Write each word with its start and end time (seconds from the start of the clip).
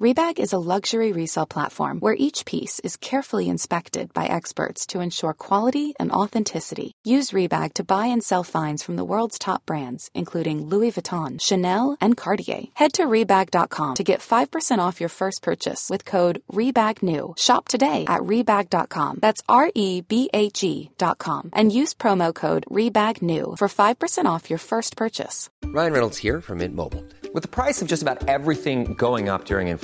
Rebag 0.00 0.40
is 0.40 0.52
a 0.52 0.58
luxury 0.58 1.12
resale 1.12 1.46
platform 1.46 2.00
where 2.00 2.16
each 2.18 2.44
piece 2.46 2.80
is 2.80 2.96
carefully 2.96 3.48
inspected 3.48 4.12
by 4.12 4.26
experts 4.26 4.86
to 4.86 4.98
ensure 4.98 5.32
quality 5.32 5.94
and 6.00 6.10
authenticity. 6.10 6.90
Use 7.04 7.30
Rebag 7.30 7.74
to 7.74 7.84
buy 7.84 8.06
and 8.06 8.20
sell 8.20 8.42
finds 8.42 8.82
from 8.82 8.96
the 8.96 9.04
world's 9.04 9.38
top 9.38 9.64
brands, 9.66 10.10
including 10.12 10.66
Louis 10.66 10.90
Vuitton, 10.90 11.40
Chanel, 11.40 11.96
and 12.00 12.16
Cartier. 12.16 12.64
Head 12.74 12.94
to 12.94 13.04
Rebag.com 13.04 13.94
to 13.94 14.02
get 14.02 14.18
5% 14.18 14.78
off 14.78 14.98
your 14.98 15.08
first 15.08 15.42
purchase 15.42 15.88
with 15.88 16.04
code 16.04 16.42
REBAGNEW. 16.52 17.38
Shop 17.38 17.68
today 17.68 18.04
at 18.08 18.22
Rebag.com. 18.22 19.20
That's 19.22 19.42
R 19.48 19.70
E 19.76 20.00
B 20.00 20.28
A 20.34 20.50
G.com. 20.50 21.50
And 21.52 21.70
use 21.70 21.94
promo 21.94 22.34
code 22.34 22.64
REBAGNEW 22.68 23.58
for 23.58 23.68
5% 23.68 24.24
off 24.24 24.50
your 24.50 24.58
first 24.58 24.96
purchase. 24.96 25.50
Ryan 25.66 25.92
Reynolds 25.92 26.18
here 26.18 26.40
from 26.40 26.58
Mint 26.58 26.74
Mobile. 26.74 27.04
With 27.32 27.42
the 27.42 27.48
price 27.48 27.80
of 27.82 27.88
just 27.88 28.02
about 28.02 28.28
everything 28.28 28.94
going 28.94 29.28
up 29.28 29.44
during 29.44 29.68
inflation, 29.68 29.83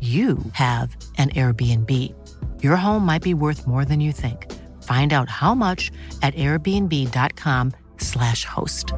you 0.00 0.38
have 0.52 0.96
an 1.18 1.30
Airbnb. 1.30 1.90
Your 2.62 2.76
home 2.76 3.04
might 3.04 3.22
be 3.22 3.34
worth 3.34 3.66
more 3.66 3.84
than 3.84 4.00
you 4.00 4.12
think. 4.12 4.46
Find 4.84 5.12
out 5.12 5.28
how 5.28 5.56
much 5.56 5.90
at 6.22 6.36
airbnb.com/slash 6.36 8.44
host. 8.44 8.92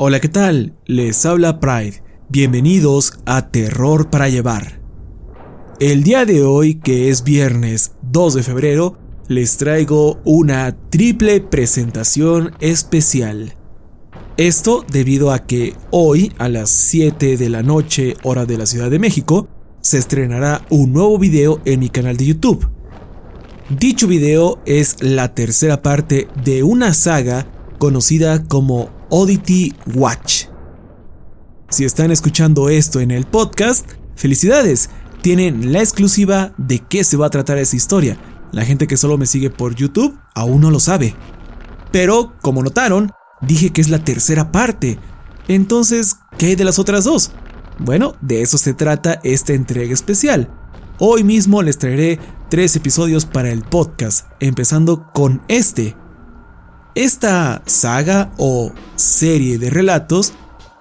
Hola, 0.00 0.20
¿qué 0.20 0.28
tal? 0.28 0.74
Les 0.86 1.26
habla 1.26 1.60
Pride. 1.60 2.02
Bienvenidos 2.28 3.18
a 3.26 3.50
Terror 3.50 4.10
para 4.10 4.28
Llevar. 4.28 4.80
El 5.80 6.04
día 6.04 6.24
de 6.24 6.44
hoy, 6.44 6.76
que 6.76 7.10
es 7.10 7.24
viernes 7.24 7.92
2 8.02 8.34
de 8.34 8.42
febrero, 8.42 8.96
les 9.26 9.56
traigo 9.56 10.20
una 10.24 10.76
triple 10.90 11.40
presentación 11.40 12.52
especial. 12.60 13.57
Esto 14.38 14.84
debido 14.88 15.32
a 15.32 15.40
que 15.40 15.74
hoy, 15.90 16.32
a 16.38 16.48
las 16.48 16.70
7 16.70 17.36
de 17.36 17.48
la 17.48 17.64
noche, 17.64 18.16
hora 18.22 18.46
de 18.46 18.56
la 18.56 18.66
Ciudad 18.66 18.88
de 18.88 19.00
México, 19.00 19.48
se 19.80 19.98
estrenará 19.98 20.64
un 20.70 20.92
nuevo 20.92 21.18
video 21.18 21.60
en 21.64 21.80
mi 21.80 21.88
canal 21.88 22.16
de 22.16 22.26
YouTube. 22.26 22.68
Dicho 23.68 24.06
video 24.06 24.60
es 24.64 24.94
la 25.00 25.34
tercera 25.34 25.82
parte 25.82 26.28
de 26.44 26.62
una 26.62 26.94
saga 26.94 27.48
conocida 27.78 28.44
como 28.44 28.90
Oddity 29.10 29.74
Watch. 29.96 30.44
Si 31.68 31.84
están 31.84 32.12
escuchando 32.12 32.68
esto 32.68 33.00
en 33.00 33.10
el 33.10 33.24
podcast, 33.24 33.90
felicidades, 34.14 34.88
tienen 35.20 35.72
la 35.72 35.80
exclusiva 35.80 36.54
de 36.58 36.78
qué 36.78 37.02
se 37.02 37.16
va 37.16 37.26
a 37.26 37.30
tratar 37.30 37.58
esa 37.58 37.74
historia. 37.74 38.16
La 38.52 38.64
gente 38.64 38.86
que 38.86 38.98
solo 38.98 39.18
me 39.18 39.26
sigue 39.26 39.50
por 39.50 39.74
YouTube 39.74 40.16
aún 40.36 40.60
no 40.60 40.70
lo 40.70 40.78
sabe. 40.78 41.16
Pero, 41.90 42.34
como 42.40 42.62
notaron, 42.62 43.10
dije 43.40 43.70
que 43.70 43.80
es 43.80 43.88
la 43.88 44.04
tercera 44.04 44.52
parte. 44.52 44.98
Entonces, 45.48 46.16
¿qué 46.36 46.46
hay 46.46 46.56
de 46.56 46.64
las 46.64 46.78
otras 46.78 47.04
dos? 47.04 47.32
Bueno, 47.78 48.14
de 48.20 48.42
eso 48.42 48.58
se 48.58 48.74
trata 48.74 49.20
esta 49.22 49.52
entrega 49.52 49.92
especial. 49.92 50.50
Hoy 50.98 51.22
mismo 51.22 51.62
les 51.62 51.78
traeré 51.78 52.18
tres 52.48 52.74
episodios 52.74 53.24
para 53.24 53.50
el 53.50 53.62
podcast, 53.62 54.26
empezando 54.40 55.10
con 55.12 55.42
este. 55.48 55.96
Esta 56.94 57.62
saga 57.66 58.32
o 58.36 58.72
serie 58.96 59.58
de 59.58 59.70
relatos 59.70 60.32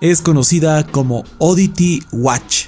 es 0.02 0.22
conocida 0.22 0.86
como 0.88 1.24
Oddity 1.38 2.04
Watch. 2.12 2.66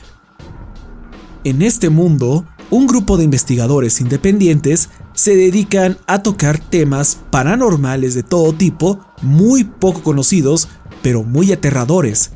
En 1.43 1.61
este 1.61 1.89
mundo, 1.89 2.45
un 2.69 2.85
grupo 2.85 3.17
de 3.17 3.23
investigadores 3.23 4.01
independientes 4.01 4.89
se 5.19 5.35
dedican 5.35 5.97
a 6.07 6.23
tocar 6.23 6.59
temas 6.59 7.17
paranormales 7.29 8.13
de 8.13 8.23
todo 8.23 8.53
tipo, 8.53 9.01
muy 9.21 9.65
poco 9.65 10.01
conocidos, 10.01 10.69
pero 11.01 11.23
muy 11.23 11.51
aterradores. 11.51 12.31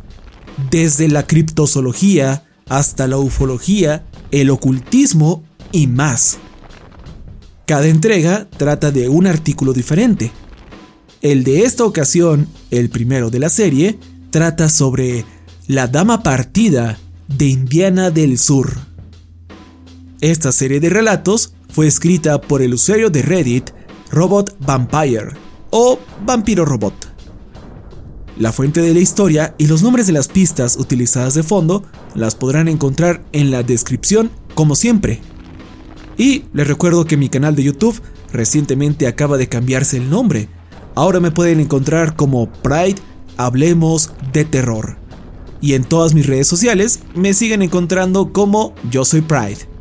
Desde 0.70 1.08
la 1.08 1.26
criptozoología 1.26 2.44
hasta 2.68 3.08
la 3.08 3.20
ufología, 3.20 4.04
el 4.32 4.50
ocultismo 4.50 5.46
y 5.72 5.88
más. 5.88 6.40
Cada 7.66 7.88
entrega 7.88 8.50
trata 8.50 8.92
de 8.92 9.08
un 9.08 9.28
artículo 9.28 9.72
diferente. 9.72 10.34
El 11.22 11.46
de 11.46 11.64
esta 11.64 11.86
ocasión, 11.86 12.50
el 12.70 12.90
primero 12.90 13.30
de 13.30 13.40
la 13.40 13.48
serie, 13.48 13.98
trata 14.30 14.68
sobre 14.68 15.24
la 15.68 15.88
Dama 15.88 16.22
Partida 16.22 17.00
de 17.30 17.46
Indiana 17.46 18.12
del 18.12 18.38
Sur. 18.38 18.74
Esta 20.20 20.52
serie 20.52 20.82
de 20.82 20.90
relatos 20.90 21.54
fue 21.74 21.88
escrita 21.88 22.40
por 22.40 22.62
el 22.62 22.76
usuario 22.76 23.10
de 23.10 23.24
Reddit 23.24 23.72
Robot 24.12 24.56
Vampire 24.60 25.30
o 25.72 25.98
Vampiro 26.24 26.66
Robot. 26.66 26.94
La 28.38 28.52
fuente 28.52 28.80
de 28.82 28.94
la 28.94 29.00
historia 29.00 29.56
y 29.58 29.66
los 29.66 29.82
nombres 29.82 30.06
de 30.06 30.14
las 30.14 30.28
pistas 30.28 30.78
utilizadas 30.78 31.34
de 31.34 31.42
fondo 31.42 31.84
las 32.14 32.36
podrán 32.36 32.68
encontrar 32.68 33.24
en 33.32 33.50
la 33.50 33.64
descripción 33.64 34.30
como 34.54 34.76
siempre. 34.76 35.20
Y 36.16 36.44
les 36.54 36.68
recuerdo 36.68 37.06
que 37.06 37.18
mi 37.18 37.28
canal 37.28 37.56
de 37.56 37.64
YouTube 37.64 38.00
recientemente 38.32 39.08
acaba 39.08 39.38
de 39.38 39.50
cambiarse 39.50 39.98
el 39.98 40.12
nombre. 40.12 40.50
Ahora 40.94 41.20
me 41.20 41.32
pueden 41.32 41.60
encontrar 41.60 42.16
como 42.16 42.52
Pride 42.52 43.02
Hablemos 43.38 44.12
de 44.32 44.46
Terror. 44.46 44.98
Y 45.60 45.74
en 45.74 45.86
todas 45.86 46.14
mis 46.14 46.28
redes 46.28 46.48
sociales 46.48 47.00
me 47.16 47.34
siguen 47.34 47.64
encontrando 47.64 48.32
como 48.32 48.76
Yo 48.92 49.06
Soy 49.06 49.22
Pride. 49.22 49.74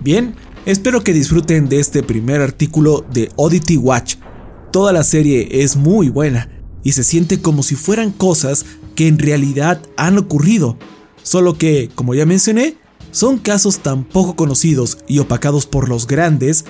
Bien, 0.00 0.34
espero 0.66 1.02
que 1.02 1.12
disfruten 1.12 1.68
de 1.68 1.80
este 1.80 2.02
primer 2.02 2.40
artículo 2.40 3.04
de 3.12 3.30
Oddity 3.36 3.76
Watch. 3.76 4.16
Toda 4.72 4.92
la 4.92 5.04
serie 5.04 5.62
es 5.62 5.76
muy 5.76 6.08
buena 6.08 6.48
y 6.82 6.92
se 6.92 7.04
siente 7.04 7.40
como 7.40 7.62
si 7.62 7.74
fueran 7.74 8.10
cosas 8.12 8.66
que 8.94 9.08
en 9.08 9.18
realidad 9.18 9.82
han 9.96 10.18
ocurrido. 10.18 10.76
Solo 11.22 11.58
que, 11.58 11.90
como 11.94 12.14
ya 12.14 12.26
mencioné, 12.26 12.76
son 13.10 13.38
casos 13.38 13.80
tan 13.80 14.04
poco 14.04 14.36
conocidos 14.36 14.98
y 15.08 15.18
opacados 15.18 15.66
por 15.66 15.88
los 15.88 16.06
grandes 16.06 16.64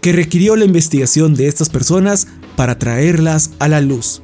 que 0.00 0.12
requirió 0.12 0.56
la 0.56 0.64
investigación 0.64 1.34
de 1.34 1.46
estas 1.46 1.70
personas 1.70 2.26
para 2.56 2.78
traerlas 2.78 3.52
a 3.58 3.68
la 3.68 3.80
luz. 3.80 4.22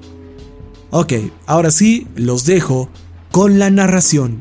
Ok, 0.91 1.14
ahora 1.47 1.70
sí, 1.70 2.06
los 2.16 2.44
dejo 2.44 2.90
con 3.31 3.58
la 3.58 3.70
narración. 3.70 4.40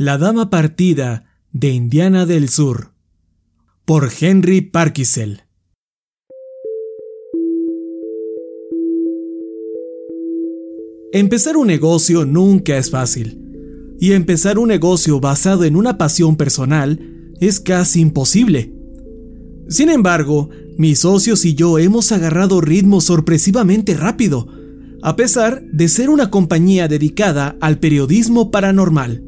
La 0.00 0.16
Dama 0.16 0.48
Partida 0.48 1.24
de 1.50 1.70
Indiana 1.70 2.24
del 2.24 2.48
Sur 2.48 2.92
por 3.84 4.10
Henry 4.20 4.60
Parkisel 4.60 5.42
Empezar 11.12 11.56
un 11.56 11.66
negocio 11.66 12.24
nunca 12.24 12.76
es 12.76 12.92
fácil. 12.92 13.42
Y 13.98 14.12
empezar 14.12 14.60
un 14.60 14.68
negocio 14.68 15.18
basado 15.18 15.64
en 15.64 15.74
una 15.74 15.98
pasión 15.98 16.36
personal 16.36 17.32
es 17.40 17.58
casi 17.58 18.00
imposible. 18.00 18.72
Sin 19.68 19.88
embargo, 19.88 20.48
mis 20.76 21.00
socios 21.00 21.44
y 21.44 21.56
yo 21.56 21.80
hemos 21.80 22.12
agarrado 22.12 22.60
ritmo 22.60 23.00
sorpresivamente 23.00 23.96
rápido, 23.96 24.46
a 25.02 25.16
pesar 25.16 25.60
de 25.72 25.88
ser 25.88 26.08
una 26.08 26.30
compañía 26.30 26.86
dedicada 26.86 27.56
al 27.60 27.80
periodismo 27.80 28.52
paranormal. 28.52 29.27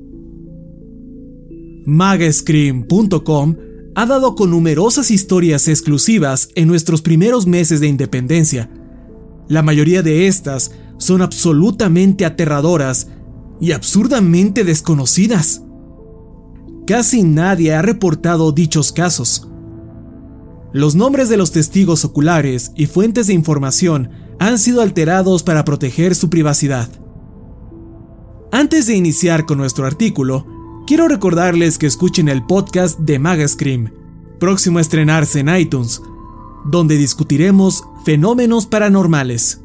Magascream.com 1.87 3.57
ha 3.95 4.07
dado 4.07 4.35
con 4.35 4.51
numerosas 4.51 5.11
historias 5.11 5.69
exclusivas 5.69 6.49
en 6.55 6.69
nuestros 6.69 7.03
primeros 7.03 7.47
meses 7.47 7.81
de 7.81 7.89
independencia. 7.89 8.71
La 9.49 9.63
mayoría 9.63 10.03
de 10.03 10.27
estas 10.27 10.73
son 10.99 11.23
absolutamente 11.23 12.25
aterradoras 12.25 13.09
y 13.61 13.73
absurdamente 13.73 14.65
desconocidas. 14.65 15.63
Casi 16.87 17.23
nadie 17.23 17.75
ha 17.75 17.83
reportado 17.83 18.53
dichos 18.53 18.93
casos. 18.93 19.49
Los 20.73 20.95
nombres 20.95 21.29
de 21.29 21.37
los 21.37 21.51
testigos 21.51 22.05
oculares 22.05 22.73
y 22.77 22.87
fuentes 22.87 23.27
de 23.27 23.35
información 23.35 24.11
han 24.39 24.59
sido 24.59 24.83
alterados 24.83 25.43
para 25.43 25.65
proteger 25.65 26.15
su 26.15 26.31
privacidad. 26.31 26.89
Antes 28.53 28.87
de 28.87 28.95
iniciar 28.95 29.47
con 29.47 29.59
nuestro 29.59 29.87
artículo, 29.87 30.47
quiero 30.91 31.07
recordarles 31.07 31.79
que 31.79 31.87
escuchen 31.87 32.29
el 32.29 32.45
podcast 32.45 32.99
de 32.99 33.21
Magascream, 33.21 33.93
próximo 34.41 34.79
a 34.79 34.81
estrenarse 34.81 35.39
en 35.39 35.49
iTunes, 35.49 36.03
donde 36.65 36.97
discutiremos 36.97 37.85
fenómenos 38.05 38.67
paranormales. 38.67 39.63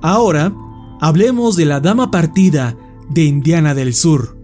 Ahora, 0.00 0.54
hablemos 0.98 1.56
de 1.56 1.66
la 1.66 1.80
Dama 1.80 2.10
Partida 2.10 2.74
de 3.10 3.24
Indiana 3.24 3.74
del 3.74 3.92
Sur, 3.92 4.38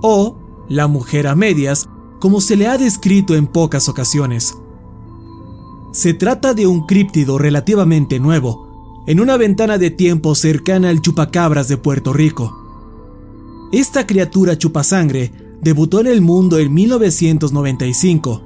o 0.00 0.38
la 0.70 0.86
Mujer 0.86 1.26
a 1.26 1.34
Medias, 1.36 1.90
como 2.18 2.40
se 2.40 2.56
le 2.56 2.66
ha 2.66 2.78
descrito 2.78 3.34
en 3.34 3.48
pocas 3.48 3.86
ocasiones. 3.86 4.56
Se 5.92 6.14
trata 6.14 6.54
de 6.54 6.66
un 6.66 6.86
críptido 6.86 7.36
relativamente 7.36 8.18
nuevo, 8.18 9.04
en 9.06 9.20
una 9.20 9.36
ventana 9.36 9.76
de 9.76 9.90
tiempo 9.90 10.34
cercana 10.34 10.88
al 10.88 11.02
chupacabras 11.02 11.68
de 11.68 11.76
Puerto 11.76 12.14
Rico. 12.14 12.69
Esta 13.72 14.04
criatura 14.06 14.58
chupasangre 14.58 15.30
debutó 15.62 16.00
en 16.00 16.08
el 16.08 16.20
mundo 16.20 16.58
en 16.58 16.74
1995, 16.74 18.42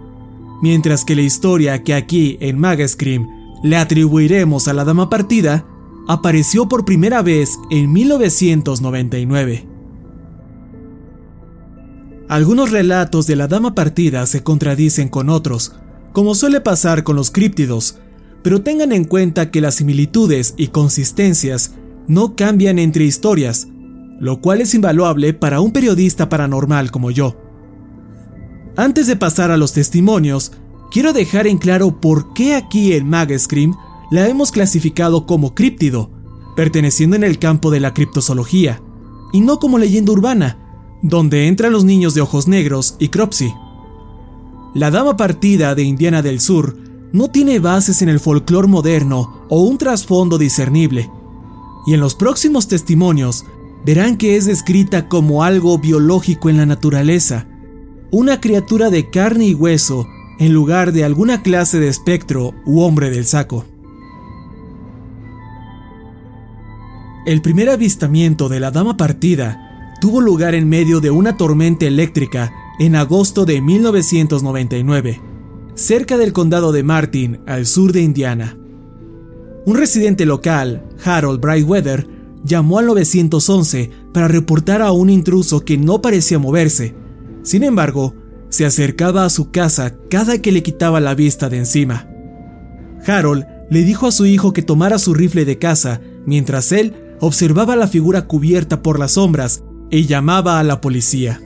mientras 0.61 1.05
que 1.05 1.17
la 1.17 1.23
historia 1.23 1.82
que 1.82 1.94
aquí 1.94 2.37
en 2.41 2.59
Magascream 2.59 3.26
le 3.62 3.76
atribuiremos 3.76 4.69
a 4.69 4.75
la 4.75 4.85
Dama 4.85 5.09
Partida 5.09 5.67
apareció 6.06 6.69
por 6.69 6.85
primera 6.85 7.23
vez 7.23 7.59
en 7.71 7.91
1999. 7.91 9.67
Algunos 12.29 12.71
relatos 12.71 13.26
de 13.26 13.37
la 13.37 13.49
Dama 13.49 13.75
Partida 13.75 14.26
se 14.26 14.43
contradicen 14.43 15.09
con 15.09 15.31
otros, 15.31 15.73
como 16.12 16.35
suele 16.35 16.61
pasar 16.61 17.03
con 17.03 17.17
los 17.17 17.31
críptidos, 17.31 17.99
pero 18.43 18.62
tengan 18.62 18.93
en 18.93 19.05
cuenta 19.05 19.50
que 19.50 19.62
las 19.62 19.76
similitudes 19.76 20.53
y 20.59 20.69
consistencias 20.69 21.75
no 22.06 22.37
cambian 22.37 22.79
entre 22.79 23.05
historias, 23.05 23.69
lo 24.20 24.40
cual 24.40 24.61
es 24.61 24.75
invaluable 24.75 25.34
para 25.34 25.61
un 25.61 25.72
periodista 25.72 26.28
paranormal 26.28 26.90
como 26.90 27.11
yo. 27.11 27.37
Antes 28.76 29.06
de 29.06 29.16
pasar 29.16 29.50
a 29.50 29.56
los 29.56 29.72
testimonios, 29.72 30.52
quiero 30.90 31.12
dejar 31.12 31.46
en 31.46 31.58
claro 31.58 32.00
por 32.00 32.34
qué 32.34 32.55
aquí 32.55 32.93
en 32.93 33.08
Magascream 33.08 33.75
la 34.11 34.28
hemos 34.28 34.50
clasificado 34.50 35.26
como 35.26 35.55
críptido, 35.55 36.11
perteneciendo 36.56 37.16
en 37.16 37.25
el 37.25 37.38
campo 37.38 37.70
de 37.70 37.81
la 37.81 37.94
criptozoología, 37.94 38.81
y 39.32 39.40
no 39.40 39.58
como 39.58 39.78
leyenda 39.78 40.12
urbana, 40.12 40.58
donde 41.02 41.49
entran 41.49 41.72
los 41.72 41.84
niños 41.84 42.14
de 42.14 42.20
ojos 42.20 42.49
negros 42.49 42.96
y 42.99 43.08
Cropsy. 43.08 43.52
La 44.75 44.90
dama 44.90 45.16
partida 45.16 45.75
de 45.75 45.82
Indiana 45.82 46.22
del 46.22 46.40
Sur 46.40 46.76
no 47.12 47.28
tiene 47.28 47.61
bases 47.61 48.02
en 48.02 48.08
el 48.08 48.19
folclore 48.19 48.66
moderno 48.66 49.46
o 49.49 49.62
un 49.62 49.78
trasfondo 49.78 50.38
discernible, 50.38 51.11
y 51.87 51.94
en 51.94 52.00
los 52.00 52.14
próximos 52.14 52.66
testimonios 52.66 53.44
verán 53.84 54.16
que 54.16 54.36
es 54.36 54.46
descrita 54.46 55.08
como 55.08 55.44
algo 55.44 55.78
biológico 55.78 56.48
en 56.48 56.56
la 56.56 56.66
naturaleza, 56.66 57.46
una 58.10 58.40
criatura 58.40 58.90
de 58.90 59.10
carne 59.10 59.46
y 59.46 59.54
hueso 59.54 60.06
en 60.38 60.52
lugar 60.52 60.92
de 60.92 61.04
alguna 61.04 61.42
clase 61.42 61.78
de 61.81 61.88
espectro 61.88 62.54
u 62.64 62.81
hombre 62.81 63.10
del 63.10 63.25
saco. 63.25 63.64
El 67.26 67.40
primer 67.40 67.70
avistamiento 67.70 68.48
de 68.48 68.60
la 68.60 68.70
Dama 68.70 68.96
Partida 68.96 69.94
tuvo 70.00 70.20
lugar 70.20 70.54
en 70.54 70.69
medio 70.69 71.00
de 71.00 71.10
una 71.10 71.37
tormenta 71.37 71.87
eléctrica 71.87 72.52
en 72.78 72.96
agosto 72.96 73.44
de 73.46 73.60
1999, 73.60 75.20
cerca 75.75 76.19
del 76.19 76.32
condado 76.32 76.72
de 76.72 76.82
Martin, 76.82 77.40
al 77.46 77.66
sur 77.66 77.92
de 77.92 78.02
Indiana. 78.02 78.58
Un 79.64 79.76
residente 79.76 80.26
local, 80.26 80.84
Harold 81.02 81.40
Brightweather, 81.40 82.06
llamó 82.44 82.79
al 82.79 82.87
911 82.87 83.91
para 84.12 84.29
reportar 84.29 84.82
a 84.82 84.93
un 84.93 85.11
intruso 85.11 85.64
que 85.64 85.76
no 85.76 86.00
parecía 86.00 86.38
moverse. 86.38 86.95
Sin 87.42 87.64
embargo, 87.64 88.14
se 88.50 88.64
acercaba 88.64 89.25
a 89.25 89.30
su 89.30 89.50
casa 89.50 89.97
cada 90.09 90.38
que 90.38 90.52
le 90.52 90.62
quitaba 90.62 91.00
la 91.00 91.14
vista 91.14 91.49
de 91.49 91.59
encima. 91.59 92.09
Harold 93.07 93.47
le 93.71 93.83
dijo 93.83 94.07
a 94.07 94.12
su 94.12 94.26
hijo 94.26 94.52
que 94.52 94.62
tomara 94.62 94.99
su 94.99 95.14
rifle 95.14 95.45
de 95.45 95.59
caza 95.59 96.00
mientras 96.26 96.71
él 96.71 96.95
observaba 97.21 97.76
la 97.76 97.88
figura 97.88 98.26
cubierta 98.26 98.83
por 98.83 98.99
las 98.99 99.12
sombras 99.12 99.64
y 99.90 100.07
llamaba 100.07 100.59
a 100.59 100.64
la 100.64 100.80
policía. 100.80 101.40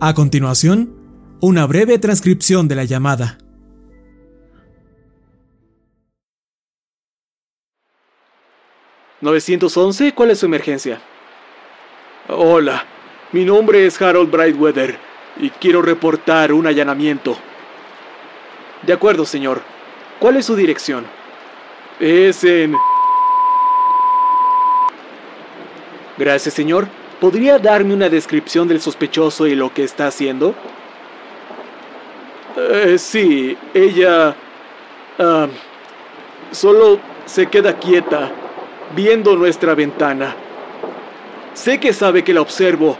A 0.00 0.14
continuación, 0.14 0.94
una 1.40 1.66
breve 1.66 1.98
transcripción 1.98 2.68
de 2.68 2.74
la 2.74 2.84
llamada. 2.84 3.39
¿911? 9.22 10.14
¿Cuál 10.14 10.30
es 10.30 10.38
su 10.38 10.46
emergencia? 10.46 11.00
Hola, 12.28 12.84
mi 13.32 13.44
nombre 13.44 13.84
es 13.84 14.00
Harold 14.00 14.30
Brightweather 14.30 14.98
y 15.38 15.50
quiero 15.50 15.82
reportar 15.82 16.52
un 16.52 16.66
allanamiento. 16.66 17.36
De 18.82 18.92
acuerdo, 18.92 19.26
señor. 19.26 19.60
¿Cuál 20.18 20.36
es 20.36 20.46
su 20.46 20.56
dirección? 20.56 21.04
Es 21.98 22.44
en... 22.44 22.74
Gracias, 26.16 26.54
señor. 26.54 26.88
¿Podría 27.20 27.58
darme 27.58 27.92
una 27.92 28.08
descripción 28.08 28.68
del 28.68 28.80
sospechoso 28.80 29.46
y 29.46 29.54
lo 29.54 29.72
que 29.72 29.84
está 29.84 30.06
haciendo? 30.06 30.54
Eh, 32.56 32.96
sí, 32.98 33.56
ella... 33.74 34.34
ah, 35.18 35.46
solo 36.50 36.98
se 37.26 37.46
queda 37.46 37.78
quieta, 37.78 38.30
viendo 38.94 39.36
nuestra 39.36 39.74
ventana. 39.74 40.34
Sé 41.54 41.78
que 41.78 41.92
sabe 41.92 42.24
que 42.24 42.34
la 42.34 42.40
observo, 42.40 42.96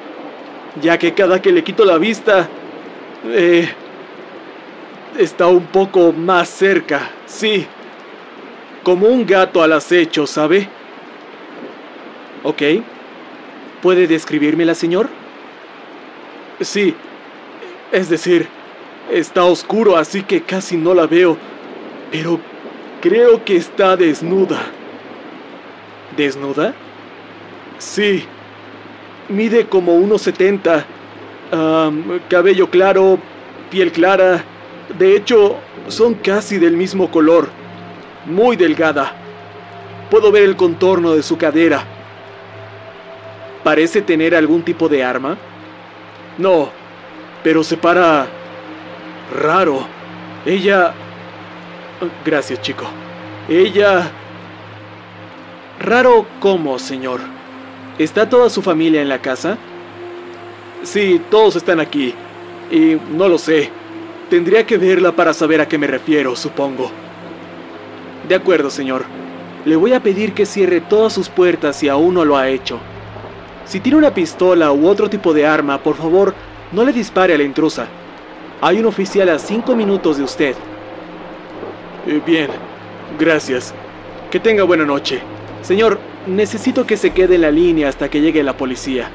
ya 0.81 0.99
que 0.99 1.15
cada 1.15 1.41
que 1.41 1.53
le 1.53 1.65
quito 1.65 1.85
la 1.85 1.99
vista, 1.99 2.49
eh, 3.27 3.69
está 5.19 5.47
un 5.47 5.67
poco 5.67 6.13
más 6.13 6.49
cerca, 6.49 7.11
sí. 7.27 7.67
Como 8.83 9.07
un 9.07 9.27
gato 9.27 9.63
al 9.63 9.73
acecho, 9.73 10.27
¿sabe? 10.27 10.69
Ok. 12.43 12.63
¿Puede 13.83 14.07
describírmela, 14.07 14.75
señor? 14.75 15.09
Sí. 16.61 16.95
Es 17.93 18.09
decir, 18.09 18.49
está 19.11 19.45
oscuro, 19.45 19.97
así 19.97 20.23
que 20.23 20.43
casi 20.43 20.77
no 20.77 20.95
la 20.95 21.07
veo. 21.07 21.37
Pero 22.11 22.41
Creo 23.01 23.43
que 23.47 23.57
está 23.57 23.97
desnuda. 23.97 24.61
¿Desnuda? 26.17 26.75
Sí. 27.79 28.25
Mide 29.29 29.67
como 29.67 29.97
1,70. 29.99 30.85
cabello 32.29 32.71
claro, 32.71 33.19
piel 33.71 33.93
clara. 33.93 34.45
De 34.99 35.17
hecho, 35.17 35.57
son 35.89 36.15
casi 36.15 36.59
del 36.59 36.77
mismo 36.77 37.11
color. 37.11 37.49
Muy 38.27 38.57
delgada. 38.57 39.13
Puedo 40.11 40.33
ver 40.33 40.43
el 40.43 40.57
contorno 40.57 41.15
de 41.15 41.23
su 41.23 41.39
cadera. 41.39 41.85
¿Parece 43.63 44.03
tener 44.03 44.35
algún 44.35 44.63
tipo 44.63 44.89
de 44.89 45.05
arma? 45.05 45.37
No, 46.39 46.71
pero 47.45 47.63
se 47.63 47.77
para 47.77 48.27
raro. 49.41 49.87
Ella... 50.45 50.93
Gracias, 52.25 52.61
chico. 52.63 52.85
Ella... 53.49 54.11
Raro 55.81 56.27
cómo, 56.41 56.79
señor. 56.79 57.21
¿Está 57.99 58.29
toda 58.29 58.51
su 58.51 58.61
familia 58.61 59.01
en 59.01 59.09
la 59.09 59.23
casa? 59.23 59.57
Sí, 60.83 61.23
todos 61.31 61.57
están 61.57 61.81
aquí. 61.81 62.15
Y 62.71 62.99
no 63.17 63.29
lo 63.29 63.39
sé. 63.39 63.71
Tendría 64.29 64.67
que 64.67 64.77
verla 64.77 65.13
para 65.13 65.33
saber 65.33 65.59
a 65.59 65.67
qué 65.67 65.79
me 65.79 65.87
refiero, 65.87 66.37
supongo. 66.37 66.91
De 68.29 68.35
acuerdo, 68.35 68.69
señor. 68.69 69.05
Le 69.65 69.75
voy 69.75 69.95
a 69.95 70.03
pedir 70.03 70.35
que 70.35 70.45
cierre 70.45 70.83
todas 70.83 71.15
sus 71.15 71.31
puertas 71.31 71.77
si 71.77 71.89
aún 71.89 72.13
no 72.13 72.27
lo 72.27 72.37
ha 72.37 72.49
hecho. 72.49 72.79
Si 73.65 73.81
tiene 73.81 73.97
una 73.97 74.13
pistola 74.13 74.73
u 74.73 74.87
otro 74.87 75.09
tipo 75.09 75.33
de 75.33 75.47
arma, 75.47 75.79
por 75.83 75.97
favor, 75.97 76.35
no 76.73 76.85
le 76.85 76.93
dispare 76.93 77.33
a 77.33 77.39
la 77.39 77.45
intrusa. 77.45 77.87
Hay 78.61 78.81
un 78.81 78.85
oficial 78.85 79.31
a 79.31 79.39
cinco 79.39 79.75
minutos 79.75 80.19
de 80.19 80.25
usted. 80.25 80.55
Eh, 82.07 82.21
bien, 82.27 82.49
gracias. 83.19 83.73
Que 84.31 84.39
tenga 84.39 84.65
buena 84.65 84.85
noche. 84.85 85.23
Señor, 85.63 86.01
necesito 86.27 86.87
que 86.87 86.97
se 86.97 87.11
quede 87.13 87.35
en 87.37 87.43
la 87.43 87.51
línea 87.51 87.89
hasta 87.89 88.09
que 88.09 88.21
llegue 88.21 88.43
la 88.43 88.57
policía. 88.57 89.11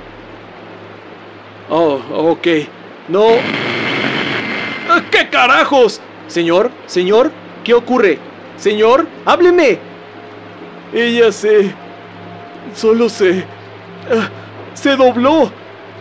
Oh, 1.70 2.00
ok. 2.12 2.48
No... 3.08 3.25
Ah, 4.90 5.02
¿Qué 5.10 5.30
carajos? 5.30 6.00
Señor, 6.28 6.72
señor, 6.86 7.32
¿qué 7.64 7.74
ocurre? 7.74 8.20
Señor, 8.58 9.08
hábleme. 9.25 9.80
Ella 10.94 11.32
se... 11.32 11.74
Solo 12.75 13.10
se... 13.10 13.44
Ah, 14.12 14.30
se 14.74 14.96
dobló. 14.96 15.52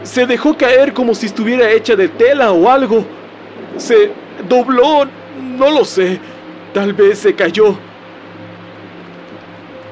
Se 0.03 0.27
dejó 0.27 0.57
caer 0.57 0.93
como 0.93 1.15
si 1.15 1.27
estuviera 1.27 1.71
hecha 1.71 1.97
de 1.97 2.09
tela 2.09 2.53
o 2.53 2.69
algo. 2.69 3.05
Se 3.79 4.11
dobló. 4.49 5.07
No 5.41 5.71
lo 5.71 5.85
sé. 5.85 6.21
Tal 6.75 6.93
vez 6.93 7.21
se 7.21 7.35
cayó. 7.35 7.79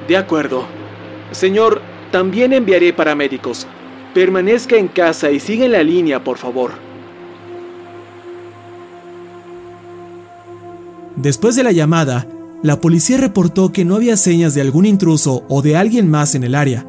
De 0.09 0.17
acuerdo. 0.17 0.65
Señor, 1.31 1.81
también 2.11 2.53
enviaré 2.53 2.93
paramédicos. 2.93 3.67
Permanezca 4.15 4.77
en 4.77 4.89
casa 4.89 5.31
y 5.31 5.41
siga 5.41 5.65
en 5.65 5.73
la 5.73 5.83
línea, 5.83 6.23
por 6.23 6.39
favor. 6.39 6.73
Después 11.17 11.57
de 11.57 11.63
la 11.63 11.73
llamada, 11.73 12.27
la 12.63 12.81
policía 12.81 13.17
reportó 13.17 13.73
que 13.73 13.85
no 13.85 13.97
había 13.97 14.17
señas 14.17 14.55
de 14.55 14.61
algún 14.61 14.87
intruso 14.87 15.45
o 15.49 15.63
de 15.63 15.77
alguien 15.77 16.11
más 16.11 16.35
en 16.35 16.45
el 16.45 16.55
área. 16.55 16.87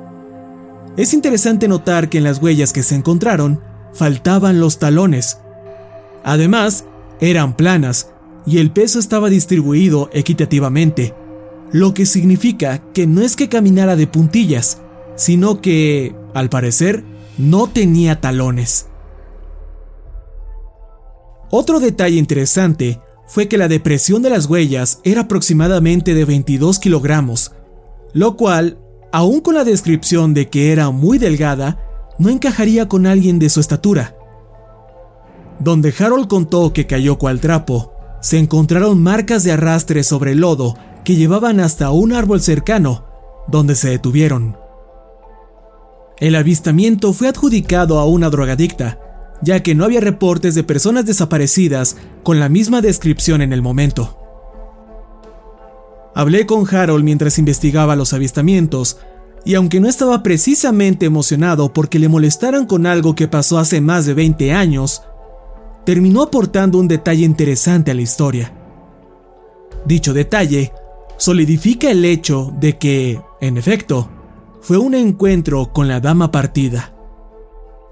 Es 0.97 1.13
interesante 1.13 1.67
notar 1.67 2.09
que 2.09 2.19
en 2.19 2.23
las 2.23 2.41
huellas 2.41 2.73
que 2.73 2.83
se 2.83 2.95
encontraron 2.95 3.61
faltaban 3.93 4.59
los 4.59 4.79
talones. 4.79 5.39
Además, 6.23 6.85
eran 7.19 7.55
planas 7.55 8.11
y 8.45 8.59
el 8.59 8.71
peso 8.71 8.99
estaba 8.99 9.29
distribuido 9.29 10.09
equitativamente, 10.13 11.13
lo 11.71 11.93
que 11.93 12.05
significa 12.05 12.83
que 12.93 13.07
no 13.07 13.21
es 13.21 13.35
que 13.35 13.49
caminara 13.49 13.95
de 13.95 14.07
puntillas, 14.07 14.79
sino 15.15 15.61
que, 15.61 16.15
al 16.33 16.49
parecer, 16.49 17.03
no 17.37 17.67
tenía 17.67 18.21
talones. 18.21 18.87
Otro 21.49 21.79
detalle 21.79 22.17
interesante 22.17 22.99
fue 23.27 23.47
que 23.47 23.57
la 23.57 23.67
depresión 23.67 24.21
de 24.21 24.29
las 24.29 24.47
huellas 24.47 24.99
era 25.03 25.21
aproximadamente 25.21 26.13
de 26.13 26.25
22 26.25 26.79
kilogramos, 26.79 27.51
lo 28.13 28.37
cual, 28.37 28.79
aun 29.11 29.41
con 29.41 29.55
la 29.55 29.63
descripción 29.63 30.33
de 30.33 30.49
que 30.49 30.71
era 30.71 30.89
muy 30.89 31.17
delgada, 31.17 31.79
no 32.17 32.29
encajaría 32.29 32.87
con 32.87 33.05
alguien 33.07 33.39
de 33.39 33.49
su 33.49 33.59
estatura. 33.59 34.15
Donde 35.59 35.93
Harold 35.97 36.27
contó 36.27 36.73
que 36.73 36.87
cayó 36.87 37.17
cual 37.17 37.39
trapo, 37.39 37.93
se 38.21 38.37
encontraron 38.37 39.01
marcas 39.01 39.43
de 39.43 39.51
arrastre 39.51 40.03
sobre 40.03 40.31
el 40.31 40.39
lodo 40.39 40.75
que 41.03 41.15
llevaban 41.15 41.59
hasta 41.59 41.91
un 41.91 42.13
árbol 42.13 42.41
cercano, 42.41 43.05
donde 43.47 43.75
se 43.75 43.89
detuvieron. 43.89 44.57
El 46.17 46.35
avistamiento 46.35 47.11
fue 47.13 47.27
adjudicado 47.27 47.99
a 47.99 48.05
una 48.05 48.29
drogadicta, 48.29 48.99
ya 49.41 49.61
que 49.61 49.75
no 49.75 49.83
había 49.83 49.99
reportes 49.99 50.55
de 50.55 50.63
personas 50.63 51.05
desaparecidas 51.05 51.97
con 52.23 52.39
la 52.39 52.49
misma 52.49 52.81
descripción 52.81 53.41
en 53.41 53.51
el 53.51 53.61
momento. 53.61 54.17
Hablé 56.15 56.45
con 56.45 56.65
Harold 56.73 57.03
mientras 57.03 57.39
investigaba 57.39 57.95
los 57.95 58.13
avistamientos, 58.13 58.99
y 59.45 59.55
aunque 59.55 59.81
no 59.81 59.89
estaba 59.89 60.23
precisamente 60.23 61.05
emocionado 61.05 61.73
porque 61.73 61.99
le 61.99 62.07
molestaran 62.07 62.65
con 62.65 62.85
algo 62.85 63.15
que 63.15 63.27
pasó 63.27 63.57
hace 63.57 63.81
más 63.81 64.05
de 64.05 64.13
20 64.13 64.53
años, 64.53 65.01
terminó 65.85 66.21
aportando 66.21 66.77
un 66.77 66.87
detalle 66.87 67.25
interesante 67.25 67.91
a 67.91 67.93
la 67.93 68.01
historia. 68.01 68.53
Dicho 69.85 70.13
detalle 70.13 70.71
solidifica 71.17 71.91
el 71.91 72.05
hecho 72.05 72.53
de 72.59 72.77
que, 72.77 73.21
en 73.41 73.57
efecto, 73.57 74.09
fue 74.61 74.77
un 74.77 74.95
encuentro 74.95 75.71
con 75.73 75.87
la 75.87 75.99
dama 75.99 76.31
partida. 76.31 76.93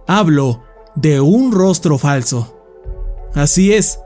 Hablo 0.07 0.61
de 0.95 1.19
un 1.19 1.51
rostro 1.51 1.97
falso. 1.97 2.57
Así 3.33 3.73
es, 3.73 3.99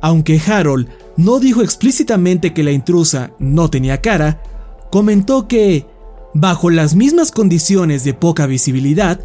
aunque 0.00 0.40
Harold 0.46 0.88
no 1.16 1.38
dijo 1.38 1.62
explícitamente 1.62 2.52
que 2.52 2.62
la 2.62 2.72
intrusa 2.72 3.32
no 3.38 3.70
tenía 3.70 4.00
cara, 4.00 4.42
comentó 4.90 5.48
que, 5.48 5.86
bajo 6.34 6.70
las 6.70 6.94
mismas 6.94 7.30
condiciones 7.30 8.04
de 8.04 8.14
poca 8.14 8.46
visibilidad, 8.46 9.20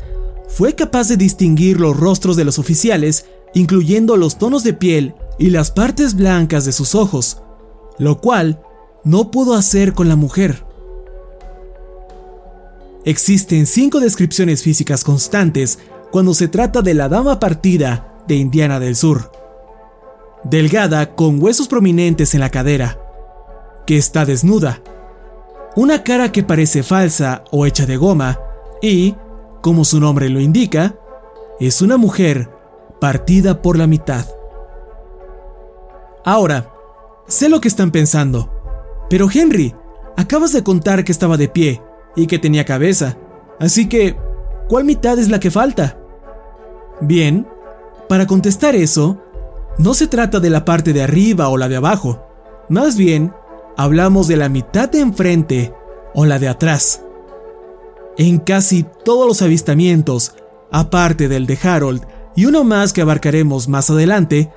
fue 0.48 0.76
capaz 0.76 1.10
de 1.10 1.18
distinguir 1.18 1.80
los 1.80 1.98
rostros 1.98 2.36
de 2.36 2.46
los 2.46 2.60
oficiales, 2.60 3.26
incluyendo 3.54 4.18
los 4.18 4.38
tonos 4.38 4.64
de 4.64 4.74
piel 4.74 5.14
y 5.40 5.50
las 5.50 5.72
partes 5.72 6.16
blancas 6.16 6.66
de 6.66 6.72
sus 6.72 6.96
ojos, 6.96 7.42
lo 7.98 8.20
cual 8.20 8.62
no 9.08 9.32
pudo 9.32 9.56
hacer 9.56 9.94
con 9.94 10.10
la 10.10 10.18
mujer. 10.18 10.66
Existen 13.06 13.66
cinco 13.66 14.02
descripciones 14.02 14.62
físicas 14.62 15.06
constantes 15.06 15.80
cuando 16.12 16.34
se 16.34 16.50
trata 16.50 16.82
de 16.82 16.94
la 16.94 17.08
dama 17.08 17.40
partida 17.40 18.22
de 18.28 18.36
Indiana 18.36 18.82
del 18.82 18.98
Sur. 18.98 19.32
Delgada 20.44 21.16
con 21.16 21.42
huesos 21.42 21.70
prominentes 21.70 22.34
en 22.34 22.42
la 22.42 22.50
cadera, 22.50 23.00
que 23.86 23.98
está 23.98 24.26
desnuda, 24.26 24.82
una 25.78 26.04
cara 26.04 26.34
que 26.34 26.44
parece 26.44 26.84
falsa 26.84 27.46
o 27.50 27.66
hecha 27.66 27.86
de 27.86 27.96
goma 27.96 28.40
y, 28.82 29.16
como 29.62 29.86
su 29.86 30.02
nombre 30.02 30.28
lo 30.28 30.42
indica, 30.42 30.96
es 31.62 31.82
una 31.82 31.96
mujer 31.96 32.50
partida 33.00 33.62
por 33.62 33.78
la 33.78 33.88
mitad. 33.88 34.26
Ahora, 36.26 36.74
sé 37.28 37.48
lo 37.48 37.62
que 37.62 37.70
están 37.70 37.92
pensando, 37.92 38.57
pero 39.10 39.28
Henry, 39.34 39.76
acabas 40.16 40.54
de 40.54 40.64
contar 40.64 41.04
que 41.04 41.12
estaba 41.12 41.38
de 41.38 41.48
pie 41.48 41.82
y 42.16 42.28
que 42.28 42.40
tenía 42.40 42.66
cabeza, 42.66 43.18
así 43.60 43.88
que, 43.88 44.18
¿cuál 44.68 44.86
mitad 44.86 45.20
es 45.20 45.30
la 45.30 45.40
que 45.40 45.52
falta? 45.52 45.98
Bien, 47.02 47.48
para 48.10 48.26
contestar 48.26 48.76
eso, 48.76 49.22
no 49.78 49.94
se 49.94 50.08
trata 50.08 50.40
de 50.40 50.50
la 50.50 50.66
parte 50.66 50.94
de 50.94 51.04
arriba 51.04 51.50
o 51.50 51.58
la 51.58 51.70
de 51.70 51.76
abajo, 51.76 52.26
más 52.70 52.98
bien 52.98 53.34
hablamos 53.78 54.28
de 54.28 54.38
la 54.38 54.50
mitad 54.50 54.90
de 54.90 55.00
enfrente 55.00 55.74
o 56.14 56.26
la 56.26 56.40
de 56.40 56.48
atrás. 56.48 57.04
En 58.18 58.40
casi 58.40 58.84
todos 59.06 59.28
los 59.28 59.44
avistamientos, 59.44 60.34
aparte 60.72 61.28
del 61.28 61.46
de 61.46 61.60
Harold 61.62 62.04
y 62.36 62.46
uno 62.46 62.64
más 62.64 62.92
que 62.92 63.02
abarcaremos 63.02 63.68
más 63.68 63.90
adelante, 63.92 64.52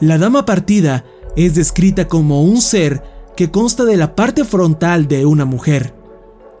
la 0.00 0.18
dama 0.18 0.44
partida 0.44 1.04
es 1.36 1.54
descrita 1.54 2.06
como 2.06 2.42
un 2.42 2.60
ser 2.60 3.02
que 3.36 3.50
consta 3.50 3.84
de 3.84 3.96
la 3.96 4.14
parte 4.14 4.44
frontal 4.44 5.08
de 5.08 5.26
una 5.26 5.44
mujer, 5.44 5.94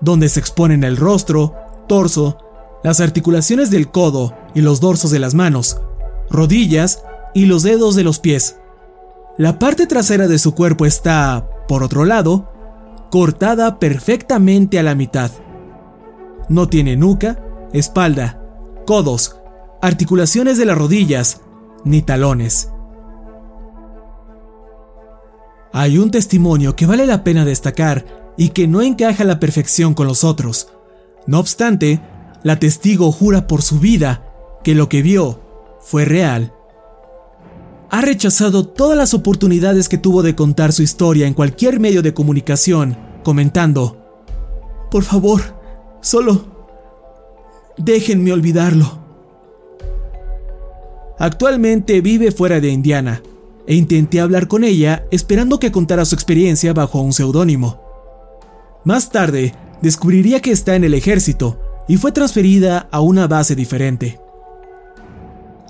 donde 0.00 0.28
se 0.28 0.40
exponen 0.40 0.84
el 0.84 0.96
rostro, 0.96 1.54
torso, 1.88 2.38
las 2.84 3.00
articulaciones 3.00 3.70
del 3.70 3.90
codo 3.90 4.34
y 4.54 4.60
los 4.60 4.80
dorsos 4.80 5.10
de 5.10 5.18
las 5.18 5.34
manos, 5.34 5.80
rodillas 6.30 7.02
y 7.34 7.46
los 7.46 7.62
dedos 7.62 7.96
de 7.96 8.04
los 8.04 8.20
pies. 8.20 8.58
La 9.38 9.58
parte 9.58 9.86
trasera 9.86 10.28
de 10.28 10.38
su 10.38 10.54
cuerpo 10.54 10.86
está, 10.86 11.48
por 11.66 11.82
otro 11.82 12.04
lado, 12.04 12.52
cortada 13.10 13.78
perfectamente 13.78 14.78
a 14.78 14.82
la 14.82 14.94
mitad. 14.94 15.30
No 16.48 16.68
tiene 16.68 16.96
nuca, 16.96 17.42
espalda, 17.72 18.40
codos, 18.86 19.36
articulaciones 19.82 20.58
de 20.58 20.66
las 20.66 20.78
rodillas, 20.78 21.40
ni 21.84 22.02
talones. 22.02 22.70
Hay 25.78 25.98
un 25.98 26.10
testimonio 26.10 26.74
que 26.74 26.86
vale 26.86 27.04
la 27.04 27.22
pena 27.22 27.44
destacar 27.44 28.32
y 28.38 28.48
que 28.48 28.66
no 28.66 28.80
encaja 28.80 29.24
a 29.24 29.26
la 29.26 29.38
perfección 29.38 29.92
con 29.92 30.06
los 30.06 30.24
otros. 30.24 30.68
No 31.26 31.38
obstante, 31.38 32.00
la 32.42 32.58
testigo 32.58 33.12
jura 33.12 33.46
por 33.46 33.60
su 33.60 33.78
vida 33.78 34.24
que 34.64 34.74
lo 34.74 34.88
que 34.88 35.02
vio 35.02 35.38
fue 35.80 36.06
real. 36.06 36.54
Ha 37.90 38.00
rechazado 38.00 38.66
todas 38.66 38.96
las 38.96 39.12
oportunidades 39.12 39.90
que 39.90 39.98
tuvo 39.98 40.22
de 40.22 40.34
contar 40.34 40.72
su 40.72 40.82
historia 40.82 41.26
en 41.26 41.34
cualquier 41.34 41.78
medio 41.78 42.00
de 42.00 42.14
comunicación, 42.14 42.96
comentando, 43.22 44.02
Por 44.90 45.04
favor, 45.04 45.42
solo 46.00 46.46
déjenme 47.76 48.32
olvidarlo. 48.32 48.98
Actualmente 51.18 52.00
vive 52.00 52.32
fuera 52.32 52.60
de 52.60 52.70
Indiana, 52.70 53.20
e 53.66 53.74
intenté 53.74 54.20
hablar 54.20 54.48
con 54.48 54.64
ella 54.64 55.04
esperando 55.10 55.58
que 55.58 55.72
contara 55.72 56.04
su 56.04 56.14
experiencia 56.14 56.72
bajo 56.72 57.00
un 57.00 57.12
seudónimo. 57.12 57.80
Más 58.84 59.10
tarde, 59.10 59.54
descubriría 59.82 60.40
que 60.40 60.52
está 60.52 60.76
en 60.76 60.84
el 60.84 60.94
ejército 60.94 61.60
y 61.88 61.96
fue 61.96 62.12
transferida 62.12 62.88
a 62.90 63.00
una 63.00 63.26
base 63.26 63.54
diferente. 63.54 64.20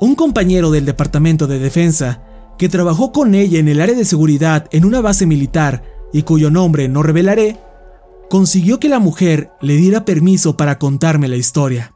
Un 0.01 0.15
compañero 0.15 0.71
del 0.71 0.85
Departamento 0.85 1.47
de 1.47 1.59
Defensa, 1.59 2.23
que 2.59 2.69
trabajó 2.69 3.13
con 3.13 3.35
ella 3.35 3.59
en 3.59 3.69
el 3.69 3.81
área 3.81 3.95
de 3.95 4.05
seguridad 4.05 4.67
en 4.71 4.85
una 4.85 5.01
base 5.01 5.27
militar 5.27 5.83
y 6.13 6.23
cuyo 6.23 6.51
nombre 6.51 6.89
no 6.89 7.03
revelaré, 7.03 7.59
consiguió 8.29 8.79
que 8.79 8.89
la 8.89 8.99
mujer 8.99 9.51
le 9.61 9.77
diera 9.77 10.05
permiso 10.05 10.57
para 10.57 10.79
contarme 10.79 11.29
la 11.29 11.37
historia. 11.37 11.96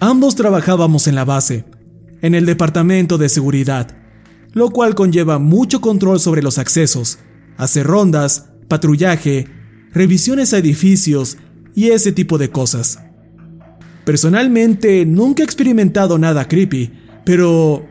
Ambos 0.00 0.36
trabajábamos 0.36 1.06
en 1.06 1.14
la 1.14 1.24
base, 1.24 1.64
en 2.20 2.34
el 2.34 2.44
departamento 2.44 3.16
de 3.16 3.28
seguridad, 3.30 3.96
lo 4.52 4.70
cual 4.70 4.94
conlleva 4.94 5.38
mucho 5.38 5.80
control 5.80 6.20
sobre 6.20 6.42
los 6.42 6.58
accesos, 6.58 7.18
hacer 7.56 7.86
rondas, 7.86 8.50
patrullaje, 8.68 9.46
revisiones 9.92 10.52
a 10.52 10.58
edificios 10.58 11.38
y 11.74 11.88
ese 11.88 12.12
tipo 12.12 12.36
de 12.36 12.50
cosas. 12.50 12.98
Personalmente 14.04 15.06
nunca 15.06 15.42
he 15.42 15.46
experimentado 15.46 16.18
nada 16.18 16.46
creepy, 16.46 16.92
pero... 17.24 17.86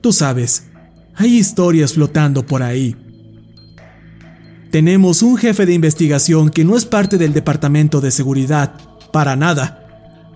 Tú 0.00 0.14
sabes, 0.14 0.66
hay 1.14 1.36
historias 1.36 1.92
flotando 1.92 2.46
por 2.46 2.62
ahí. 2.62 2.96
Tenemos 4.70 5.22
un 5.22 5.36
jefe 5.36 5.66
de 5.66 5.74
investigación 5.74 6.48
que 6.48 6.64
no 6.64 6.74
es 6.74 6.86
parte 6.86 7.18
del 7.18 7.34
departamento 7.34 8.00
de 8.00 8.10
seguridad, 8.10 8.74
para 9.12 9.36
nada, 9.36 9.89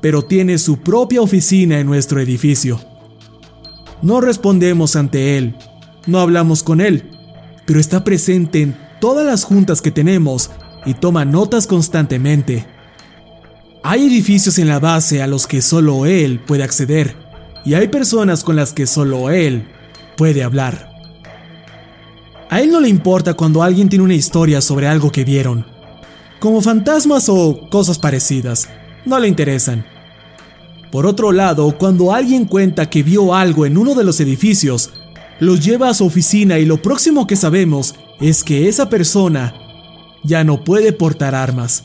pero 0.05 0.21
tiene 0.21 0.59
su 0.59 0.81
propia 0.81 1.23
oficina 1.23 1.81
en 1.81 1.87
nuestro 1.87 2.21
edificio. 2.21 2.79
No 4.03 4.21
respondemos 4.21 4.97
ante 4.97 5.39
él, 5.39 5.57
no 6.07 6.21
hablamos 6.21 6.63
con 6.63 6.83
él, 6.83 7.11
pero 7.65 7.81
está 7.81 8.05
presente 8.05 8.61
en 8.61 8.77
todas 9.01 9.25
las 9.25 9.45
juntas 9.45 9.81
que 9.81 9.91
tenemos 9.91 10.51
y 10.85 10.93
toma 10.93 11.25
notas 11.25 11.67
constantemente. 11.67 12.67
Hay 13.83 14.07
edificios 14.07 14.59
en 14.59 14.69
la 14.69 14.79
base 14.79 15.23
a 15.23 15.27
los 15.27 15.47
que 15.47 15.63
solo 15.63 16.05
él 16.05 16.39
puede 16.39 16.65
acceder 16.65 17.17
y 17.65 17.73
hay 17.73 17.89
personas 17.89 18.45
con 18.45 18.57
las 18.57 18.75
que 18.75 18.87
solo 18.87 19.31
él 19.31 19.67
puede 20.19 20.45
hablar. 20.45 20.93
A 22.51 22.61
él 22.61 22.71
no 22.71 22.79
le 22.79 22.91
importa 22.91 23.33
cuando 23.33 23.63
alguien 23.63 23.89
tiene 23.89 24.05
una 24.05 24.13
historia 24.13 24.61
sobre 24.61 24.87
algo 24.87 25.11
que 25.11 25.25
vieron, 25.25 25.65
como 26.41 26.61
fantasmas 26.61 27.31
o 27.31 27.71
cosas 27.71 27.99
parecidas, 27.99 28.69
no 29.07 29.19
le 29.19 29.29
interesan. 29.29 29.94
Por 30.95 31.07
otro 31.07 31.33
lado, 31.33 31.77
cuando 31.77 32.15
alguien 32.15 32.45
cuenta 32.45 32.89
que 32.89 33.03
vio 33.03 33.35
algo 33.35 33.67
en 33.67 33.77
uno 33.77 33.97
de 33.97 34.05
los 34.05 34.21
edificios, 34.21 34.93
los 35.41 35.59
lleva 35.59 35.89
a 35.89 35.95
su 35.95 36.07
oficina 36.07 36.61
y 36.61 36.67
lo 36.67 36.81
próximo 36.81 37.27
que 37.27 37.35
sabemos 37.35 37.97
es 38.21 38.45
que 38.45 38.69
esa 38.69 38.89
persona 38.89 39.55
ya 40.23 40.45
no 40.45 40.63
puede 40.63 40.93
portar 40.93 41.35
armas. 41.35 41.83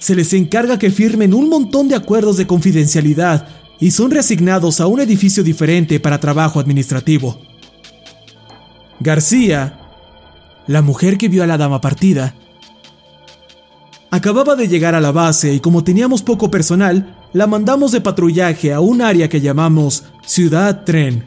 Se 0.00 0.16
les 0.16 0.32
encarga 0.32 0.80
que 0.80 0.90
firmen 0.90 1.32
un 1.32 1.48
montón 1.48 1.86
de 1.86 1.94
acuerdos 1.94 2.36
de 2.36 2.48
confidencialidad 2.48 3.46
y 3.78 3.92
son 3.92 4.10
reasignados 4.10 4.80
a 4.80 4.88
un 4.88 4.98
edificio 4.98 5.44
diferente 5.44 6.00
para 6.00 6.18
trabajo 6.18 6.58
administrativo. 6.58 7.38
García, 8.98 9.78
la 10.66 10.82
mujer 10.82 11.18
que 11.18 11.28
vio 11.28 11.44
a 11.44 11.46
la 11.46 11.56
dama 11.56 11.80
partida, 11.80 12.34
acababa 14.10 14.56
de 14.56 14.66
llegar 14.66 14.96
a 14.96 15.00
la 15.00 15.12
base 15.12 15.54
y 15.54 15.60
como 15.60 15.84
teníamos 15.84 16.24
poco 16.24 16.50
personal, 16.50 17.14
la 17.32 17.46
mandamos 17.46 17.92
de 17.92 18.00
patrullaje 18.00 18.72
a 18.72 18.80
un 18.80 19.02
área 19.02 19.28
que 19.28 19.40
llamamos 19.40 20.04
Ciudad 20.24 20.84
Tren. 20.84 21.24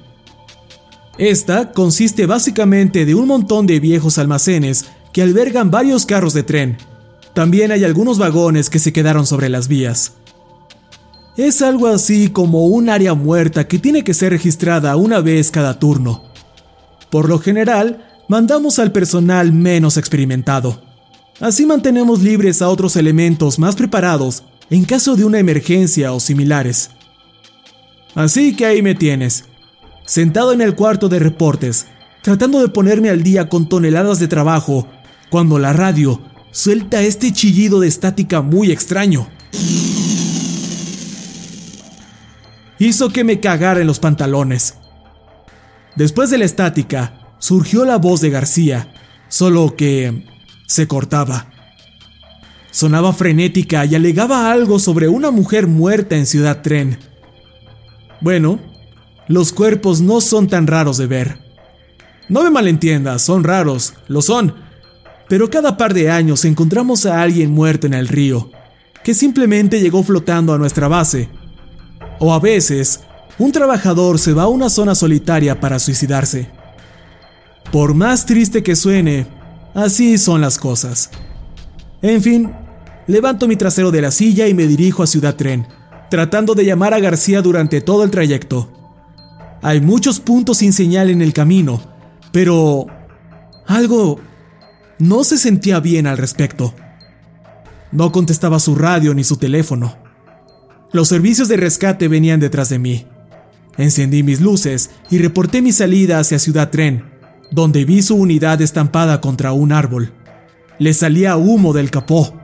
Esta 1.18 1.72
consiste 1.72 2.26
básicamente 2.26 3.06
de 3.06 3.14
un 3.14 3.28
montón 3.28 3.68
de 3.68 3.80
viejos 3.80 4.18
almacenes 4.18 4.86
que 5.14 5.22
albergan 5.22 5.70
varios 5.70 6.06
carros 6.06 6.34
de 6.34 6.44
tren. 6.44 6.78
También 7.34 7.72
hay 7.72 7.84
algunos 7.84 8.18
vagones 8.18 8.70
que 8.70 8.80
se 8.80 8.94
quedaron 8.94 9.26
sobre 9.26 9.50
las 9.50 9.68
vías. 9.68 10.14
Es 11.38 11.62
algo 11.62 11.88
así 11.88 12.30
como 12.30 12.66
un 12.66 12.90
área 12.90 13.14
muerta 13.14 13.68
que 13.68 13.80
tiene 13.80 14.04
que 14.04 14.14
ser 14.14 14.32
registrada 14.32 14.96
una 14.96 15.22
vez 15.22 15.52
cada 15.52 15.80
turno. 15.80 16.24
Por 17.10 17.30
lo 17.30 17.40
general, 17.40 18.06
mandamos 18.28 18.80
al 18.80 18.92
personal 18.92 19.52
menos 19.52 19.98
experimentado. 19.98 20.82
Así 21.40 21.66
mantenemos 21.66 22.22
libres 22.22 22.62
a 22.62 22.70
otros 22.70 22.96
elementos 22.96 23.60
más 23.60 23.76
preparados 23.76 24.44
en 24.72 24.86
caso 24.86 25.18
de 25.18 25.26
una 25.26 25.38
emergencia 25.38 26.14
o 26.14 26.20
similares. 26.20 26.92
Así 28.16 28.56
que 28.56 28.66
ahí 28.66 28.82
me 28.82 28.96
tienes, 28.96 29.44
sentado 30.06 30.54
en 30.54 30.62
el 30.62 30.76
cuarto 30.76 31.10
de 31.10 31.20
reportes, 31.20 31.88
tratando 32.22 32.62
de 32.62 32.70
ponerme 32.70 33.10
al 33.10 33.22
día 33.22 33.50
con 33.50 33.68
toneladas 33.68 34.20
de 34.20 34.30
trabajo, 34.30 34.88
cuando 35.30 35.60
la 35.60 35.74
radio 35.74 36.22
suelta 36.52 37.02
este 37.02 37.34
chillido 37.34 37.82
de 37.82 37.90
estática 37.90 38.42
muy 38.42 38.72
extraño. 38.72 39.28
Hizo 42.80 43.10
que 43.10 43.26
me 43.26 43.42
cagara 43.42 43.82
en 43.82 43.88
los 43.88 44.00
pantalones. 44.00 44.76
Después 45.98 46.30
de 46.30 46.38
la 46.38 46.46
estática, 46.46 47.36
surgió 47.40 47.84
la 47.84 47.98
voz 47.98 48.22
de 48.22 48.30
García, 48.30 48.94
solo 49.28 49.76
que 49.76 50.26
se 50.66 50.88
cortaba. 50.88 51.51
Sonaba 52.72 53.12
frenética 53.12 53.86
y 53.86 53.96
alegaba 53.96 54.52
algo 54.52 54.80
sobre 54.80 55.10
una 55.10 55.30
mujer 55.30 55.68
muerta 55.68 56.16
en 56.16 56.26
Ciudad 56.26 56.62
Tren. 56.62 56.98
Bueno, 58.22 58.60
los 59.28 59.52
cuerpos 59.52 60.00
no 60.02 60.22
son 60.22 60.48
tan 60.48 60.68
raros 60.68 60.98
de 60.98 61.08
ver. 61.08 61.40
No 62.30 62.44
me 62.44 62.50
malentiendas, 62.50 63.22
son 63.22 63.44
raros, 63.44 63.94
lo 64.08 64.22
son. 64.22 64.56
Pero 65.28 65.50
cada 65.50 65.76
par 65.76 65.94
de 65.94 66.10
años 66.10 66.46
encontramos 66.46 67.06
a 67.06 67.22
alguien 67.22 67.52
muerto 67.52 67.88
en 67.88 67.94
el 67.94 68.08
río, 68.08 68.50
que 69.04 69.14
simplemente 69.14 69.82
llegó 69.82 70.02
flotando 70.02 70.54
a 70.54 70.58
nuestra 70.58 70.88
base. 70.88 71.30
O 72.20 72.34
a 72.34 72.40
veces, 72.40 73.02
un 73.38 73.52
trabajador 73.52 74.18
se 74.18 74.34
va 74.34 74.44
a 74.44 74.48
una 74.48 74.70
zona 74.70 74.96
solitaria 74.96 75.60
para 75.60 75.80
suicidarse. 75.80 76.50
Por 77.72 77.94
más 77.94 78.26
triste 78.26 78.64
que 78.64 78.76
suene, 78.76 79.28
así 79.74 80.18
son 80.18 80.40
las 80.42 80.58
cosas. 80.58 81.10
En 82.02 82.22
fin, 82.22 82.52
levanto 83.08 83.48
mi 83.48 83.56
trasero 83.56 83.92
de 83.92 84.02
la 84.02 84.12
silla 84.12 84.48
y 84.48 84.54
me 84.54 84.68
dirijo 84.68 85.04
a 85.04 85.08
Ciudad 85.08 85.36
Tren, 85.36 85.68
tratando 86.10 86.56
de 86.56 86.66
llamar 86.66 86.94
a 86.94 87.00
García 87.00 87.42
durante 87.42 87.82
todo 87.82 88.04
el 88.04 88.12
trayecto. 88.12 88.72
Hay 89.62 89.82
muchos 89.82 90.20
puntos 90.20 90.58
sin 90.58 90.74
señal 90.74 91.10
en 91.10 91.22
el 91.22 91.34
camino, 91.34 91.82
pero 92.32 92.88
algo 93.68 94.20
no 95.00 95.24
se 95.24 95.38
sentía 95.38 95.80
bien 95.80 96.08
al 96.08 96.18
respecto. 96.18 96.74
No 97.92 98.12
contestaba 98.12 98.60
su 98.60 98.76
radio 98.76 99.14
ni 99.14 99.24
su 99.24 99.38
teléfono. 99.38 99.98
Los 100.92 101.08
servicios 101.08 101.48
de 101.48 101.58
rescate 101.58 102.08
venían 102.08 102.40
detrás 102.40 102.70
de 102.70 102.80
mí. 102.80 103.06
Encendí 103.78 104.24
mis 104.24 104.42
luces 104.42 104.92
y 105.10 105.20
reporté 105.20 105.62
mi 105.62 105.72
salida 105.72 106.20
hacia 106.20 106.40
Ciudad 106.40 106.70
Tren, 106.70 107.06
donde 107.52 107.86
vi 107.86 108.02
su 108.02 108.16
unidad 108.16 108.62
estampada 108.62 109.22
contra 109.22 109.54
un 109.54 109.72
árbol. 109.72 110.14
Le 110.80 110.94
salía 110.94 111.38
humo 111.38 111.74
del 111.74 111.92
capó. 111.92 112.41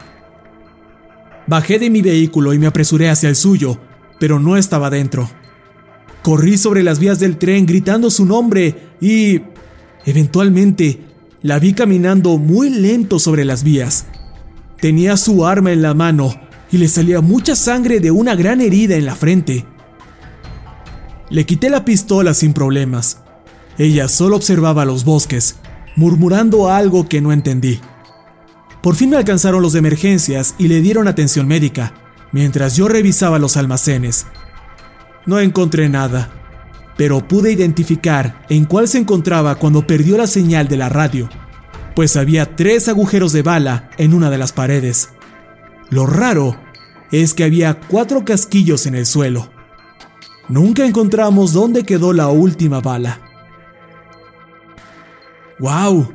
Bajé 1.48 1.80
de 1.80 1.90
mi 1.90 2.02
vehículo 2.02 2.54
y 2.54 2.60
me 2.60 2.68
apresuré 2.68 3.10
hacia 3.10 3.30
el 3.30 3.36
suyo, 3.36 3.80
pero 4.20 4.40
no 4.40 4.58
estaba 4.58 4.90
dentro. 4.90 5.30
Corrí 6.22 6.58
sobre 6.58 6.84
las 6.84 7.00
vías 7.00 7.20
del 7.20 7.38
tren 7.38 7.66
gritando 7.66 8.10
su 8.10 8.26
nombre 8.26 8.92
y... 9.00 9.42
Eventualmente, 10.06 11.02
la 11.42 11.60
vi 11.60 11.74
caminando 11.74 12.38
muy 12.38 12.70
lento 12.70 13.20
sobre 13.20 13.44
las 13.44 13.64
vías. 13.64 14.06
Tenía 14.80 15.18
su 15.18 15.46
arma 15.46 15.72
en 15.72 15.82
la 15.82 15.94
mano 15.94 16.34
y 16.72 16.78
le 16.78 16.88
salía 16.88 17.22
mucha 17.22 17.56
sangre 17.56 18.00
de 18.00 18.12
una 18.12 18.36
gran 18.36 18.62
herida 18.62 18.96
en 18.96 19.06
la 19.06 19.16
frente. 19.16 19.66
Le 21.30 21.46
quité 21.46 21.70
la 21.70 21.84
pistola 21.84 22.34
sin 22.34 22.54
problemas. 22.54 23.20
Ella 23.78 24.08
solo 24.08 24.38
observaba 24.38 24.86
los 24.86 25.04
bosques, 25.04 25.58
murmurando 25.96 26.70
algo 26.70 27.08
que 27.10 27.22
no 27.22 27.32
entendí. 27.32 27.80
Por 28.82 28.96
fin 28.96 29.10
me 29.10 29.18
alcanzaron 29.18 29.62
los 29.62 29.74
de 29.74 29.80
emergencias 29.80 30.56
y 30.58 30.68
le 30.68 30.82
dieron 30.82 31.08
atención 31.08 31.48
médica, 31.48 31.94
mientras 32.32 32.76
yo 32.76 32.88
revisaba 32.88 33.40
los 33.40 33.58
almacenes. 33.58 34.28
No 35.26 35.40
encontré 35.40 35.90
nada. 35.90 36.32
pero 36.98 37.26
pude 37.26 37.52
identificar 37.52 38.44
en 38.50 38.66
cuál 38.66 38.88
se 38.88 38.98
encontraba 38.98 39.56
cuando 39.56 39.86
perdió 39.88 40.18
la 40.18 40.28
señal 40.28 40.68
de 40.68 40.78
la 40.78 40.90
radio, 40.90 41.30
pues 41.96 42.18
había 42.18 42.56
tres 42.56 42.90
agujeros 42.90 43.32
de 43.32 43.44
bala 43.44 43.92
en 43.98 44.14
una 44.14 44.30
de 44.30 44.40
las 44.40 44.52
paredes. 44.52 45.12
Lo 45.90 46.06
raro 46.06 46.60
es 47.12 47.34
que 47.34 47.44
había 47.44 47.80
cuatro 47.80 48.26
casquillos 48.26 48.88
en 48.88 48.96
el 48.96 49.06
suelo. 49.06 49.50
Nunca 50.50 50.86
encontramos 50.86 51.54
dónde 51.54 51.84
quedó 51.84 52.14
la 52.14 52.30
última 52.30 52.82
bala. 52.82 53.22
¡Wow! 55.60 56.14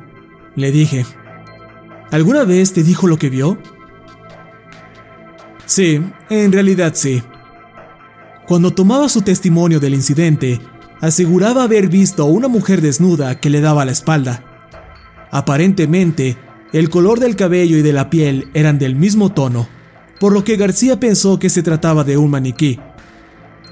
Le 0.55 0.71
dije. 0.71 1.05
¿Alguna 2.13 2.43
vez 2.43 2.73
te 2.73 2.83
dijo 2.83 3.07
lo 3.07 3.17
que 3.17 3.31
vio? 3.31 3.57
Sí, 5.65 5.99
en 6.29 6.51
realidad 6.51 6.91
sí. 6.93 7.23
Cuando 8.47 8.69
tomaba 8.69 9.09
su 9.09 9.23
testimonio 9.23 9.79
del 9.79 9.95
incidente, 9.95 10.61
aseguraba 11.01 11.63
haber 11.63 11.87
visto 11.87 12.21
a 12.21 12.27
una 12.27 12.47
mujer 12.47 12.81
desnuda 12.81 13.39
que 13.39 13.49
le 13.49 13.61
daba 13.61 13.83
la 13.83 13.93
espalda. 13.93 14.43
Aparentemente, 15.31 16.37
el 16.71 16.91
color 16.91 17.19
del 17.19 17.35
cabello 17.35 17.77
y 17.77 17.81
de 17.81 17.93
la 17.93 18.11
piel 18.11 18.47
eran 18.53 18.77
del 18.77 18.95
mismo 18.95 19.31
tono, 19.31 19.67
por 20.19 20.33
lo 20.33 20.43
que 20.43 20.55
García 20.55 20.99
pensó 20.99 21.39
que 21.39 21.49
se 21.49 21.63
trataba 21.63 22.03
de 22.03 22.17
un 22.17 22.29
maniquí. 22.29 22.79